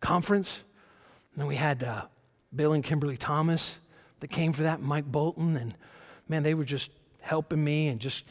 conference. 0.00 0.62
And 1.36 1.46
we 1.46 1.54
had 1.54 1.84
uh, 1.84 2.06
Bill 2.56 2.72
and 2.72 2.82
Kimberly 2.82 3.16
Thomas 3.16 3.78
that 4.18 4.30
came 4.30 4.52
for 4.52 4.64
that, 4.64 4.82
Mike 4.82 5.04
Bolton. 5.04 5.56
And 5.56 5.76
man, 6.28 6.42
they 6.42 6.54
were 6.54 6.64
just 6.64 6.90
helping 7.20 7.62
me 7.62 7.86
and 7.86 8.00
just 8.00 8.24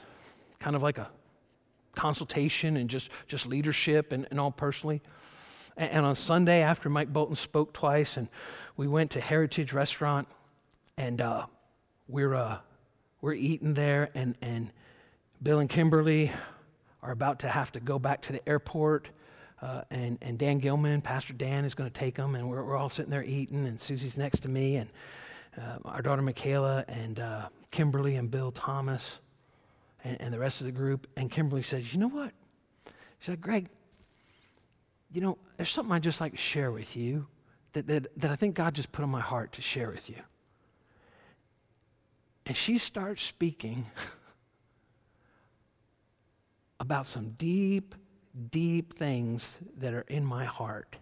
kind 0.59 0.75
of 0.75 0.83
like 0.83 0.97
a 0.97 1.09
consultation 1.95 2.75
and 2.75 2.89
just, 2.89 3.09
just 3.29 3.45
leadership 3.45 4.11
and, 4.11 4.27
and 4.31 4.37
all 4.37 4.51
personally. 4.51 5.01
And, 5.77 5.91
and 5.91 6.05
on 6.05 6.15
Sunday, 6.15 6.61
after 6.61 6.89
Mike 6.89 7.13
Bolton 7.13 7.37
spoke 7.37 7.71
twice, 7.71 8.17
and 8.17 8.27
we 8.75 8.89
went 8.89 9.11
to 9.11 9.21
Heritage 9.21 9.71
Restaurant 9.71 10.27
and 10.97 11.21
uh, 11.21 11.45
we're 12.07 12.33
uh, 12.33 12.57
we're 13.21 13.33
eating 13.33 13.73
there, 13.73 14.09
and 14.15 14.35
and 14.41 14.71
Bill 15.41 15.59
and 15.59 15.69
Kimberly 15.69 16.31
are 17.01 17.11
about 17.11 17.39
to 17.39 17.47
have 17.47 17.71
to 17.73 17.79
go 17.79 17.99
back 17.99 18.21
to 18.23 18.33
the 18.33 18.47
airport. 18.49 19.09
Uh, 19.61 19.81
and, 19.89 20.17
and 20.21 20.37
Dan 20.37 20.59
Gilman, 20.59 21.01
Pastor 21.01 21.33
Dan, 21.33 21.63
is 21.65 21.75
going 21.75 21.89
to 21.89 21.99
take 21.99 22.15
them, 22.15 22.35
and 22.35 22.49
we're, 22.49 22.63
we're 22.63 22.75
all 22.75 22.89
sitting 22.89 23.09
there 23.09 23.23
eating, 23.23 23.65
and 23.65 23.79
Susie's 23.79 24.17
next 24.17 24.39
to 24.41 24.49
me, 24.49 24.75
and 24.75 24.89
uh, 25.57 25.77
our 25.85 26.01
daughter 26.01 26.21
Michaela, 26.21 26.83
and 26.87 27.19
uh, 27.19 27.47
Kimberly, 27.71 28.17
and 28.17 28.29
Bill 28.29 28.51
Thomas, 28.51 29.19
and, 30.03 30.19
and 30.19 30.33
the 30.33 30.39
rest 30.39 30.59
of 30.59 30.65
the 30.65 30.71
group. 30.71 31.07
And 31.15 31.31
Kimberly 31.31 31.63
says, 31.63 31.93
You 31.93 31.99
know 31.99 32.09
what? 32.09 32.31
She 33.19 33.31
said, 33.31 33.39
Greg, 33.39 33.69
you 35.11 35.21
know, 35.21 35.37
there's 35.57 35.69
something 35.69 35.93
I'd 35.93 36.03
just 36.03 36.19
like 36.19 36.33
to 36.33 36.37
share 36.37 36.71
with 36.71 36.95
you 36.95 37.27
that, 37.73 37.87
that, 37.87 38.07
that 38.19 38.31
I 38.31 38.35
think 38.35 38.55
God 38.55 38.73
just 38.73 38.91
put 38.91 39.03
on 39.03 39.09
my 39.09 39.21
heart 39.21 39.53
to 39.53 39.61
share 39.61 39.89
with 39.89 40.09
you. 40.09 40.21
And 42.45 42.55
she 42.55 42.77
starts 42.77 43.23
speaking 43.23 43.87
about 46.79 47.05
some 47.05 47.31
deep, 47.31 47.95
deep 48.51 48.97
things 48.97 49.57
that 49.77 49.93
are 49.93 50.05
in 50.07 50.25
my 50.25 50.45
heart. 50.45 50.97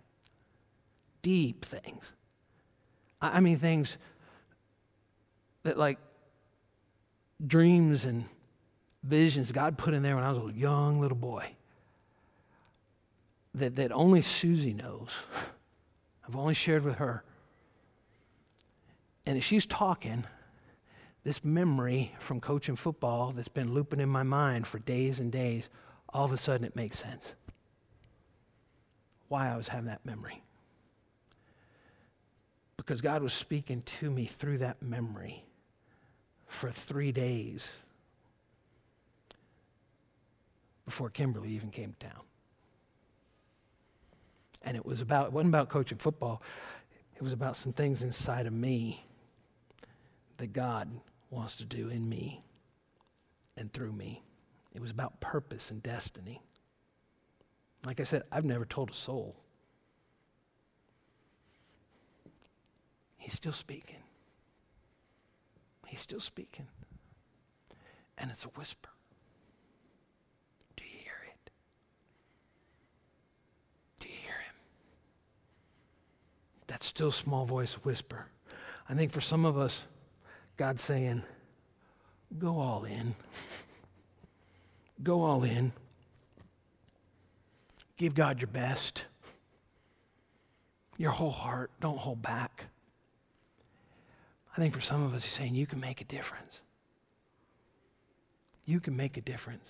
Deep 1.21 1.65
things. 1.65 2.11
I 3.21 3.39
mean, 3.39 3.57
things 3.57 3.97
that, 5.63 5.77
like, 5.77 5.97
dreams 7.45 8.05
and 8.05 8.25
visions 9.03 9.51
God 9.51 9.77
put 9.77 9.93
in 9.93 10.03
there 10.03 10.15
when 10.15 10.23
I 10.23 10.31
was 10.31 10.53
a 10.53 10.57
young 10.57 10.99
little 10.99 11.17
boy 11.17 11.49
that, 13.55 13.75
that 13.75 13.91
only 13.91 14.21
Susie 14.21 14.73
knows. 14.73 15.09
I've 16.27 16.35
only 16.35 16.53
shared 16.53 16.83
with 16.83 16.95
her. 16.95 17.23
And 19.25 19.37
as 19.37 19.43
she's 19.43 19.65
talking, 19.65 20.25
this 21.23 21.43
memory 21.43 22.13
from 22.19 22.41
coaching 22.41 22.75
football 22.75 23.31
that's 23.31 23.47
been 23.47 23.73
looping 23.73 23.99
in 23.99 24.09
my 24.09 24.23
mind 24.23 24.67
for 24.67 24.79
days 24.79 25.19
and 25.19 25.31
days, 25.31 25.69
all 26.09 26.25
of 26.25 26.31
a 26.31 26.37
sudden 26.37 26.65
it 26.65 26.75
makes 26.75 26.99
sense. 26.99 27.33
Why 29.29 29.51
I 29.51 29.55
was 29.55 29.69
having 29.69 29.87
that 29.87 30.05
memory. 30.05 30.43
Because 32.75 33.01
God 33.01 33.23
was 33.23 33.33
speaking 33.33 33.81
to 33.83 34.11
me 34.11 34.25
through 34.25 34.57
that 34.59 34.81
memory 34.81 35.45
for 36.47 36.69
three 36.69 37.11
days 37.13 37.77
before 40.85 41.09
Kimberly 41.09 41.49
even 41.49 41.69
came 41.69 41.95
to 41.99 42.07
town. 42.07 42.21
And 44.61 44.75
it 44.75 44.85
was 44.85 44.99
about, 44.99 45.27
it 45.27 45.33
wasn't 45.33 45.51
about 45.51 45.69
coaching 45.69 45.97
football, 45.97 46.41
it 47.15 47.21
was 47.21 47.31
about 47.31 47.55
some 47.55 47.71
things 47.71 48.01
inside 48.01 48.45
of 48.45 48.53
me 48.53 49.05
that 50.37 50.51
God 50.51 50.89
wants 51.33 51.57
to 51.57 51.65
do 51.65 51.89
in 51.89 52.07
me 52.07 52.43
and 53.57 53.71
through 53.73 53.91
me. 53.91 54.23
It 54.73 54.81
was 54.81 54.91
about 54.91 55.19
purpose 55.19 55.71
and 55.71 55.81
destiny. 55.83 56.41
Like 57.85 57.99
I 57.99 58.03
said, 58.03 58.23
I've 58.31 58.45
never 58.45 58.65
told 58.65 58.91
a 58.91 58.93
soul. 58.93 59.35
He's 63.17 63.33
still 63.33 63.53
speaking. 63.53 63.99
He's 65.87 66.01
still 66.01 66.19
speaking. 66.19 66.67
And 68.17 68.31
it's 68.31 68.45
a 68.45 68.49
whisper. 68.49 68.89
Do 70.75 70.83
you 70.83 70.99
hear 70.99 71.13
it? 71.29 71.51
Do 73.99 74.07
you 74.07 74.15
hear 74.15 74.31
him? 74.31 74.55
That 76.67 76.83
still 76.83 77.11
small 77.11 77.45
voice 77.45 77.73
whisper. 77.73 78.27
I 78.89 78.95
think 78.95 79.11
for 79.11 79.21
some 79.21 79.45
of 79.45 79.57
us, 79.57 79.85
God's 80.63 80.81
saying, 80.81 81.23
go 82.39 82.57
all 82.57 82.85
in. 82.85 83.15
go 85.03 85.21
all 85.23 85.43
in. 85.43 85.73
Give 87.97 88.15
God 88.15 88.39
your 88.39 88.47
best, 88.47 89.03
your 90.97 91.11
whole 91.11 91.31
heart. 91.31 91.69
Don't 91.81 91.97
hold 91.97 92.21
back. 92.21 92.67
I 94.55 94.61
think 94.61 94.73
for 94.73 94.79
some 94.79 95.03
of 95.03 95.13
us, 95.13 95.25
He's 95.25 95.33
saying, 95.33 95.53
you 95.53 95.65
can 95.67 95.81
make 95.81 95.99
a 95.99 96.05
difference. 96.05 96.61
You 98.63 98.79
can 98.79 98.95
make 98.95 99.17
a 99.17 99.21
difference. 99.21 99.69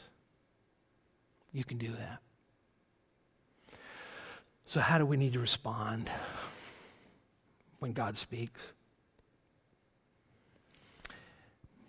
You 1.53 1.63
can 1.63 1.79
do 1.79 1.91
that. 1.93 3.79
So, 4.67 4.79
how 4.79 4.99
do 4.99 5.08
we 5.08 5.17
need 5.17 5.33
to 5.33 5.39
respond 5.39 6.12
when 7.79 7.94
God 7.94 8.15
speaks? 8.15 8.73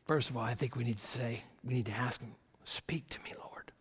First 0.05 0.31
of 0.31 0.37
all, 0.37 0.43
I 0.43 0.55
think 0.55 0.77
we 0.77 0.85
need 0.85 0.99
to 0.99 1.07
say, 1.07 1.45
we 1.63 1.75
need 1.75 1.87
to 1.87 1.93
ask 1.93 2.21
Him, 2.21 2.35
Speak 2.65 3.09
to 3.11 3.23
me, 3.23 3.33
Lord. 3.39 3.73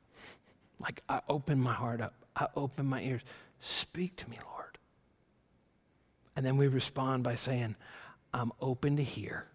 Like 0.80 1.01
I 1.07 1.21
open 1.30 1.59
my 1.59 1.74
heart 1.74 2.01
up, 2.01 2.13
I 2.36 2.47
open 2.55 2.86
my 2.86 3.01
ears. 3.01 3.21
Speak 3.61 4.15
to 4.17 4.30
me, 4.30 4.38
Lord. 4.51 4.78
And 6.36 6.45
then 6.45 6.57
we 6.57 6.67
respond 6.67 7.24
by 7.24 7.36
saying, 7.36 7.76
I'm 8.34 8.51
open 8.59 8.97
to 8.97 9.03
hear. 9.03 9.47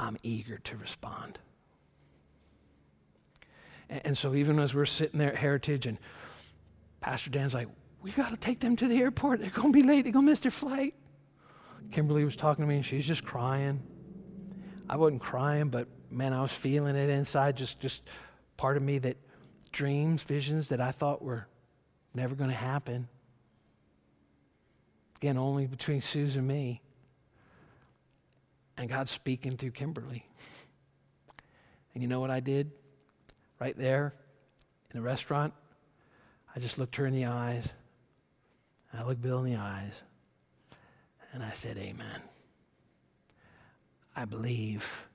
I'm 0.00 0.16
eager 0.22 0.58
to 0.58 0.76
respond. 0.76 1.38
And, 3.88 4.00
and 4.04 4.18
so 4.18 4.34
even 4.34 4.58
as 4.58 4.74
we're 4.74 4.86
sitting 4.86 5.18
there 5.18 5.30
at 5.30 5.36
Heritage 5.36 5.86
and 5.86 5.98
Pastor 7.00 7.30
Dan's 7.30 7.54
like, 7.54 7.68
we 8.02 8.10
got 8.12 8.30
to 8.30 8.36
take 8.36 8.60
them 8.60 8.76
to 8.76 8.88
the 8.88 8.96
airport. 8.96 9.40
They're 9.40 9.50
going 9.50 9.72
to 9.72 9.78
be 9.78 9.86
late. 9.86 10.02
They're 10.02 10.12
going 10.12 10.24
to 10.24 10.30
miss 10.30 10.40
their 10.40 10.50
flight. 10.50 10.94
Kimberly 11.92 12.24
was 12.24 12.34
talking 12.34 12.64
to 12.64 12.68
me 12.68 12.76
and 12.76 12.86
she's 12.86 13.06
just 13.06 13.24
crying. 13.24 13.82
I 14.90 14.96
wasn't 14.96 15.22
crying, 15.22 15.68
but 15.68 15.86
man, 16.10 16.32
I 16.32 16.42
was 16.42 16.50
feeling 16.50 16.96
it 16.96 17.08
inside. 17.08 17.56
Just, 17.56 17.78
just 17.78 18.02
part 18.56 18.76
of 18.76 18.82
me 18.82 18.98
that 18.98 19.16
dreams, 19.70 20.24
visions 20.24 20.66
that 20.70 20.80
I 20.80 20.90
thought 20.90 21.22
were 21.22 21.46
never 22.12 22.34
going 22.34 22.50
to 22.50 22.56
happen. 22.56 23.06
Again, 25.18 25.38
only 25.38 25.68
between 25.68 26.02
Susan 26.02 26.40
and 26.40 26.48
me. 26.48 26.82
And 28.76 28.88
God's 28.88 29.12
speaking 29.12 29.56
through 29.56 29.70
Kimberly. 29.70 30.26
And 31.94 32.02
you 32.02 32.08
know 32.08 32.18
what 32.18 32.32
I 32.32 32.40
did? 32.40 32.72
Right 33.60 33.78
there 33.78 34.12
in 34.92 34.98
the 34.98 35.06
restaurant, 35.06 35.54
I 36.56 36.58
just 36.58 36.78
looked 36.78 36.96
her 36.96 37.06
in 37.06 37.14
the 37.14 37.26
eyes. 37.26 37.72
I 38.92 39.04
looked 39.04 39.22
Bill 39.22 39.38
in 39.44 39.52
the 39.52 39.60
eyes. 39.60 39.92
And 41.32 41.44
I 41.44 41.52
said, 41.52 41.78
Amen. 41.78 42.22
I 44.14 44.24
believe 44.24 45.06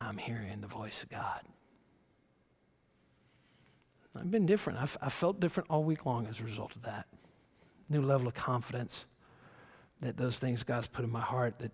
I'm 0.00 0.18
hearing 0.18 0.60
the 0.60 0.66
voice 0.66 1.02
of 1.02 1.08
God. 1.08 1.40
I've 4.16 4.30
been 4.30 4.46
different. 4.46 4.80
I've, 4.80 4.96
I 5.00 5.10
felt 5.10 5.38
different 5.38 5.70
all 5.70 5.84
week 5.84 6.04
long 6.04 6.26
as 6.26 6.40
a 6.40 6.44
result 6.44 6.74
of 6.74 6.82
that. 6.82 7.06
New 7.88 8.02
level 8.02 8.26
of 8.26 8.34
confidence 8.34 9.06
that 10.00 10.16
those 10.16 10.38
things 10.38 10.62
God's 10.62 10.86
put 10.86 11.04
in 11.04 11.10
my 11.10 11.20
heart 11.20 11.58
that 11.60 11.72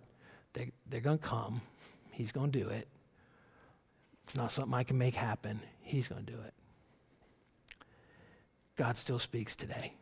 they, 0.53 0.71
they're 0.89 1.01
going 1.01 1.17
to 1.17 1.23
come. 1.23 1.61
He's 2.11 2.31
going 2.31 2.51
to 2.51 2.59
do 2.59 2.69
it. 2.69 2.87
It's 4.23 4.35
not 4.35 4.51
something 4.51 4.73
I 4.73 4.83
can 4.83 4.97
make 4.97 5.15
happen. 5.15 5.59
He's 5.81 6.07
going 6.07 6.25
to 6.25 6.31
do 6.31 6.39
it. 6.39 6.53
God 8.75 8.97
still 8.97 9.19
speaks 9.19 9.55
today. 9.55 9.93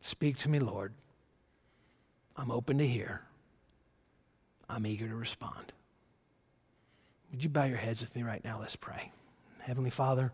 Speak 0.00 0.36
to 0.38 0.48
me, 0.48 0.58
Lord. 0.58 0.92
I'm 2.36 2.50
open 2.50 2.78
to 2.78 2.86
hear. 2.86 3.22
I'm 4.68 4.86
eager 4.86 5.08
to 5.08 5.14
respond. 5.14 5.72
Would 7.30 7.42
you 7.42 7.50
bow 7.50 7.64
your 7.64 7.78
heads 7.78 8.00
with 8.00 8.14
me 8.14 8.22
right 8.22 8.44
now? 8.44 8.58
Let's 8.60 8.76
pray. 8.76 9.12
Heavenly 9.60 9.90
Father, 9.90 10.32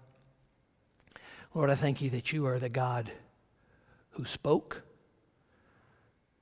Lord, 1.55 1.71
I 1.71 1.75
thank 1.75 2.01
you 2.01 2.11
that 2.11 2.33
you 2.33 2.47
are 2.47 2.59
the 2.59 2.69
God 2.69 3.11
who 4.11 4.25
spoke, 4.25 4.83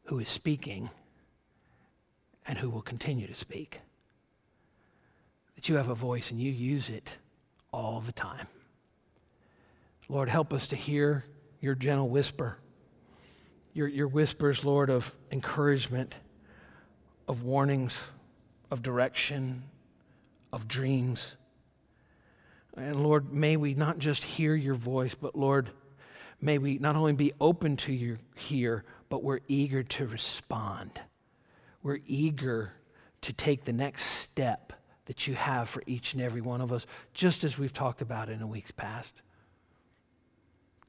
who 0.05 0.19
is 0.19 0.29
speaking, 0.29 0.91
and 2.47 2.59
who 2.59 2.71
will 2.71 2.83
continue 2.83 3.27
to 3.27 3.35
speak. 3.35 3.79
That 5.55 5.69
you 5.69 5.77
have 5.77 5.89
a 5.89 5.95
voice 5.95 6.31
and 6.31 6.41
you 6.41 6.51
use 6.51 6.89
it 6.89 7.17
all 7.73 8.01
the 8.01 8.13
time. 8.13 8.47
Lord, 10.09 10.29
help 10.29 10.53
us 10.53 10.67
to 10.69 10.77
hear 10.77 11.25
your 11.61 11.75
gentle 11.75 12.09
whisper, 12.09 12.59
your, 13.73 13.89
your 13.89 14.09
whispers, 14.09 14.65
Lord, 14.65 14.91
of 14.91 15.15
encouragement, 15.31 16.19
of 17.33 17.45
warnings, 17.45 18.11
of 18.71 18.83
direction, 18.83 19.63
of 20.53 20.69
dreams. 20.69 21.35
And 22.77 23.03
Lord, 23.03 23.33
may 23.33 23.57
we 23.57 23.73
not 23.73 23.99
just 23.99 24.23
hear 24.23 24.55
your 24.55 24.75
voice, 24.75 25.15
but 25.15 25.35
Lord, 25.35 25.71
may 26.43 26.59
we 26.59 26.77
not 26.77 26.95
only 26.95 27.15
be 27.15 27.33
open 27.41 27.79
to 27.79 27.93
your 27.93 28.19
hear, 28.35 28.85
but 29.09 29.23
we're 29.23 29.41
eager 29.49 29.83
to 29.83 30.07
respond. 30.07 31.01
We're 31.83 32.01
eager 32.07 32.75
to 33.23 33.33
take 33.33 33.65
the 33.65 33.73
next 33.73 34.05
step 34.05 34.75
that 35.07 35.27
you 35.27 35.35
have 35.35 35.71
for 35.71 35.83
each 35.87 36.13
and 36.13 36.23
every 36.23 36.43
one 36.43 36.61
of 36.61 36.71
us, 36.71 36.85
just 37.15 37.45
as 37.45 37.59
we've 37.59 37.73
talked 37.73 38.03
about 38.03 38.29
in 38.29 38.41
the 38.41 38.47
weeks 38.47 38.73
past. 38.73 39.23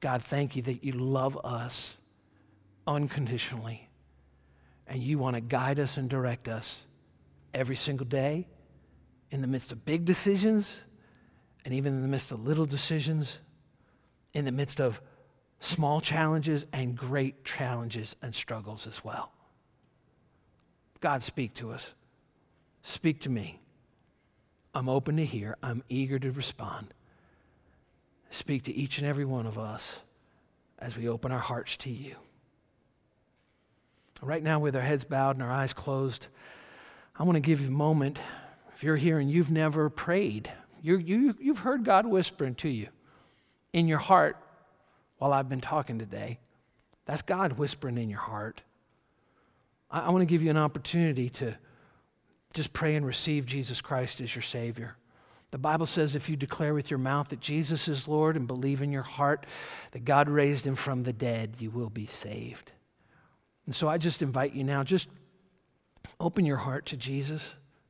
God, 0.02 0.22
thank 0.22 0.58
you 0.58 0.62
that 0.64 0.84
you 0.84 0.92
love 0.92 1.40
us 1.46 1.96
unconditionally 2.86 3.88
and 4.88 5.02
you 5.02 5.18
want 5.18 5.36
to 5.36 5.42
guide 5.42 5.80
us 5.80 5.98
and 5.98 6.10
direct 6.10 6.48
us 6.48 6.84
every 7.54 7.76
single 7.76 8.06
day 8.06 8.48
in 9.32 9.42
the 9.42 9.48
midst 9.48 9.72
of 9.72 9.86
big 9.86 10.06
decisions 10.06 10.84
and 11.66 11.74
even 11.74 11.94
in 11.94 12.02
the 12.02 12.08
midst 12.08 12.32
of 12.32 12.46
little 12.46 12.66
decisions, 12.66 13.40
in 14.34 14.46
the 14.46 14.52
midst 14.52 14.82
of 14.82 15.02
small 15.60 16.02
challenges 16.02 16.66
and 16.74 16.98
great 16.98 17.46
challenges 17.46 18.16
and 18.22 18.36
struggles 18.36 18.86
as 18.86 19.04
well. 19.04 19.32
God, 21.00 21.24
speak 21.24 21.54
to 21.56 21.72
us. 21.72 21.94
Speak 22.82 23.22
to 23.22 23.30
me. 23.30 23.62
I'm 24.76 24.90
open 24.90 25.18
to 25.18 25.26
hear. 25.26 25.58
I'm 25.64 25.84
eager 25.88 26.20
to 26.20 26.32
respond. 26.32 26.94
Speak 28.30 28.64
to 28.64 28.74
each 28.74 28.98
and 28.98 29.08
every 29.08 29.26
one 29.26 29.46
of 29.46 29.58
us 29.58 30.00
as 30.80 30.98
we 30.98 31.08
open 31.08 31.32
our 31.32 31.40
hearts 31.40 31.78
to 31.78 31.90
you. 31.90 32.16
Right 34.22 34.44
now, 34.44 34.60
with 34.60 34.76
our 34.76 34.82
heads 34.82 35.04
bowed 35.04 35.36
and 35.36 35.44
our 35.44 35.52
eyes 35.52 35.74
closed, 35.74 36.28
I 37.16 37.24
want 37.24 37.36
to 37.36 37.42
give 37.42 37.62
you 37.62 37.68
a 37.68 37.72
moment. 37.72 38.20
If 38.76 38.84
you're 38.84 38.96
here 38.96 39.20
and 39.20 39.30
you've 39.30 39.52
never 39.52 39.90
prayed, 39.90 40.52
you 40.82 40.98
you, 40.98 41.36
you've 41.40 41.60
heard 41.60 41.84
God 41.84 42.06
whispering 42.06 42.56
to 42.56 42.70
you 42.70 42.88
in 43.74 43.88
your 43.88 44.00
heart 44.00 44.38
while 45.18 45.34
I've 45.34 45.50
been 45.50 45.62
talking 45.62 46.00
today. 46.00 46.40
That's 47.06 47.22
God 47.22 47.54
whispering 47.54 47.98
in 47.98 48.10
your 48.10 48.20
heart. 48.20 48.62
I, 49.92 50.02
I 50.02 50.10
want 50.10 50.22
to 50.22 50.26
give 50.26 50.42
you 50.42 50.50
an 50.50 50.58
opportunity 50.58 51.30
to 51.30 51.56
just 52.54 52.74
pray 52.74 52.96
and 52.96 53.06
receive 53.06 53.46
Jesus 53.46 53.82
Christ 53.82 54.22
as 54.22 54.34
your 54.36 54.44
Savior. 54.44 54.96
The 55.52 55.58
Bible 55.58 55.86
says 55.86 56.16
if 56.16 56.30
you 56.30 56.36
declare 56.36 56.74
with 56.74 56.90
your 56.90 56.98
mouth 56.98 57.30
that 57.30 57.40
Jesus 57.40 57.88
is 57.88 58.08
Lord 58.08 58.36
and 58.36 58.48
believe 58.48 58.82
in 58.82 58.92
your 58.92 59.04
heart 59.04 59.46
that 59.92 60.04
God 60.04 60.28
raised 60.28 60.66
him 60.66 60.76
from 60.76 61.04
the 61.04 61.14
dead, 61.14 61.58
you 61.60 61.70
will 61.70 61.90
be 61.90 62.08
saved. 62.08 62.72
And 63.66 63.74
so 63.74 63.88
I 63.88 63.98
just 63.98 64.22
invite 64.22 64.54
you 64.54 64.64
now, 64.64 64.84
just 64.84 65.08
open 66.20 66.46
your 66.46 66.58
heart 66.58 66.88
to 66.88 66.98
Jesus. 66.98 67.42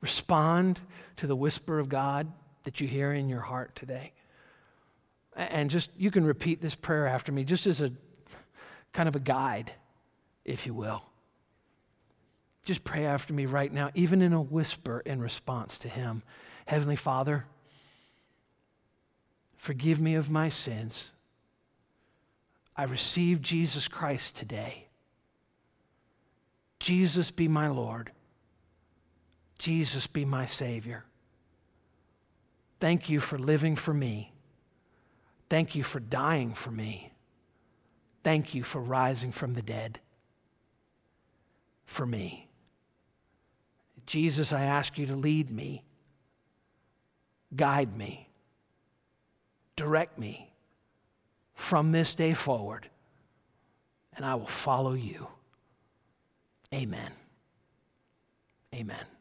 Respond 0.02 0.82
to 1.18 1.28
the 1.28 1.36
whisper 1.36 1.80
of 1.80 1.90
God 1.90 2.32
that 2.64 2.82
you 2.82 2.88
hear 2.88 3.14
in 3.14 3.30
your 3.30 3.42
heart 3.42 3.76
today. 3.76 4.14
And 5.36 5.70
just, 5.70 5.90
you 5.98 6.12
can 6.12 6.26
repeat 6.26 6.62
this 6.62 6.76
prayer 6.76 7.08
after 7.08 7.32
me, 7.32 7.44
just 7.44 7.66
as 7.66 7.82
a 7.82 7.92
kind 8.92 9.10
of 9.10 9.16
a 9.16 9.20
guide, 9.20 9.72
if 10.46 10.66
you 10.66 10.74
will. 10.74 11.04
Just 12.66 12.84
pray 12.84 13.06
after 13.06 13.34
me 13.34 13.46
right 13.46 13.72
now, 13.72 13.90
even 13.96 14.22
in 14.22 14.34
a 14.34 14.42
whisper 14.42 15.02
in 15.06 15.22
response 15.22 15.78
to 15.80 15.90
Him. 15.90 16.24
Heavenly 16.66 16.96
Father, 16.96 17.46
forgive 19.58 20.00
me 20.00 20.16
of 20.16 20.30
my 20.30 20.50
sins. 20.50 21.12
I 22.76 22.84
receive 22.84 23.42
Jesus 23.42 23.88
Christ 23.88 24.36
today. 24.36 24.88
Jesus 26.84 27.32
be 27.32 27.48
my 27.48 27.70
Lord. 27.70 28.12
Jesus 29.58 30.06
be 30.06 30.26
my 30.26 30.46
Savior. 30.46 31.06
Thank 32.82 33.10
you 33.10 33.22
for 33.22 33.40
living 33.40 33.78
for 33.78 33.94
me. 33.94 34.34
Thank 35.50 35.76
you 35.76 35.84
for 35.84 36.02
dying 36.02 36.54
for 36.54 36.72
me. 36.72 37.14
Thank 38.22 38.54
you 38.54 38.64
for 38.64 38.82
rising 38.82 39.32
from 39.32 39.54
the 39.54 39.62
dead 39.62 40.02
for 41.86 42.06
me. 42.06 42.50
Jesus, 44.06 44.52
I 44.52 44.64
ask 44.64 44.98
you 44.98 45.06
to 45.06 45.16
lead 45.16 45.50
me, 45.50 45.86
guide 47.56 47.96
me, 47.96 48.28
direct 49.78 50.20
me 50.20 50.52
from 51.54 51.94
this 51.94 52.14
day 52.14 52.34
forward, 52.34 52.90
and 54.18 54.26
I 54.26 54.36
will 54.36 54.48
follow 54.48 54.92
you. 54.92 55.30
Amen. 56.74 57.12
Amen. 58.74 59.13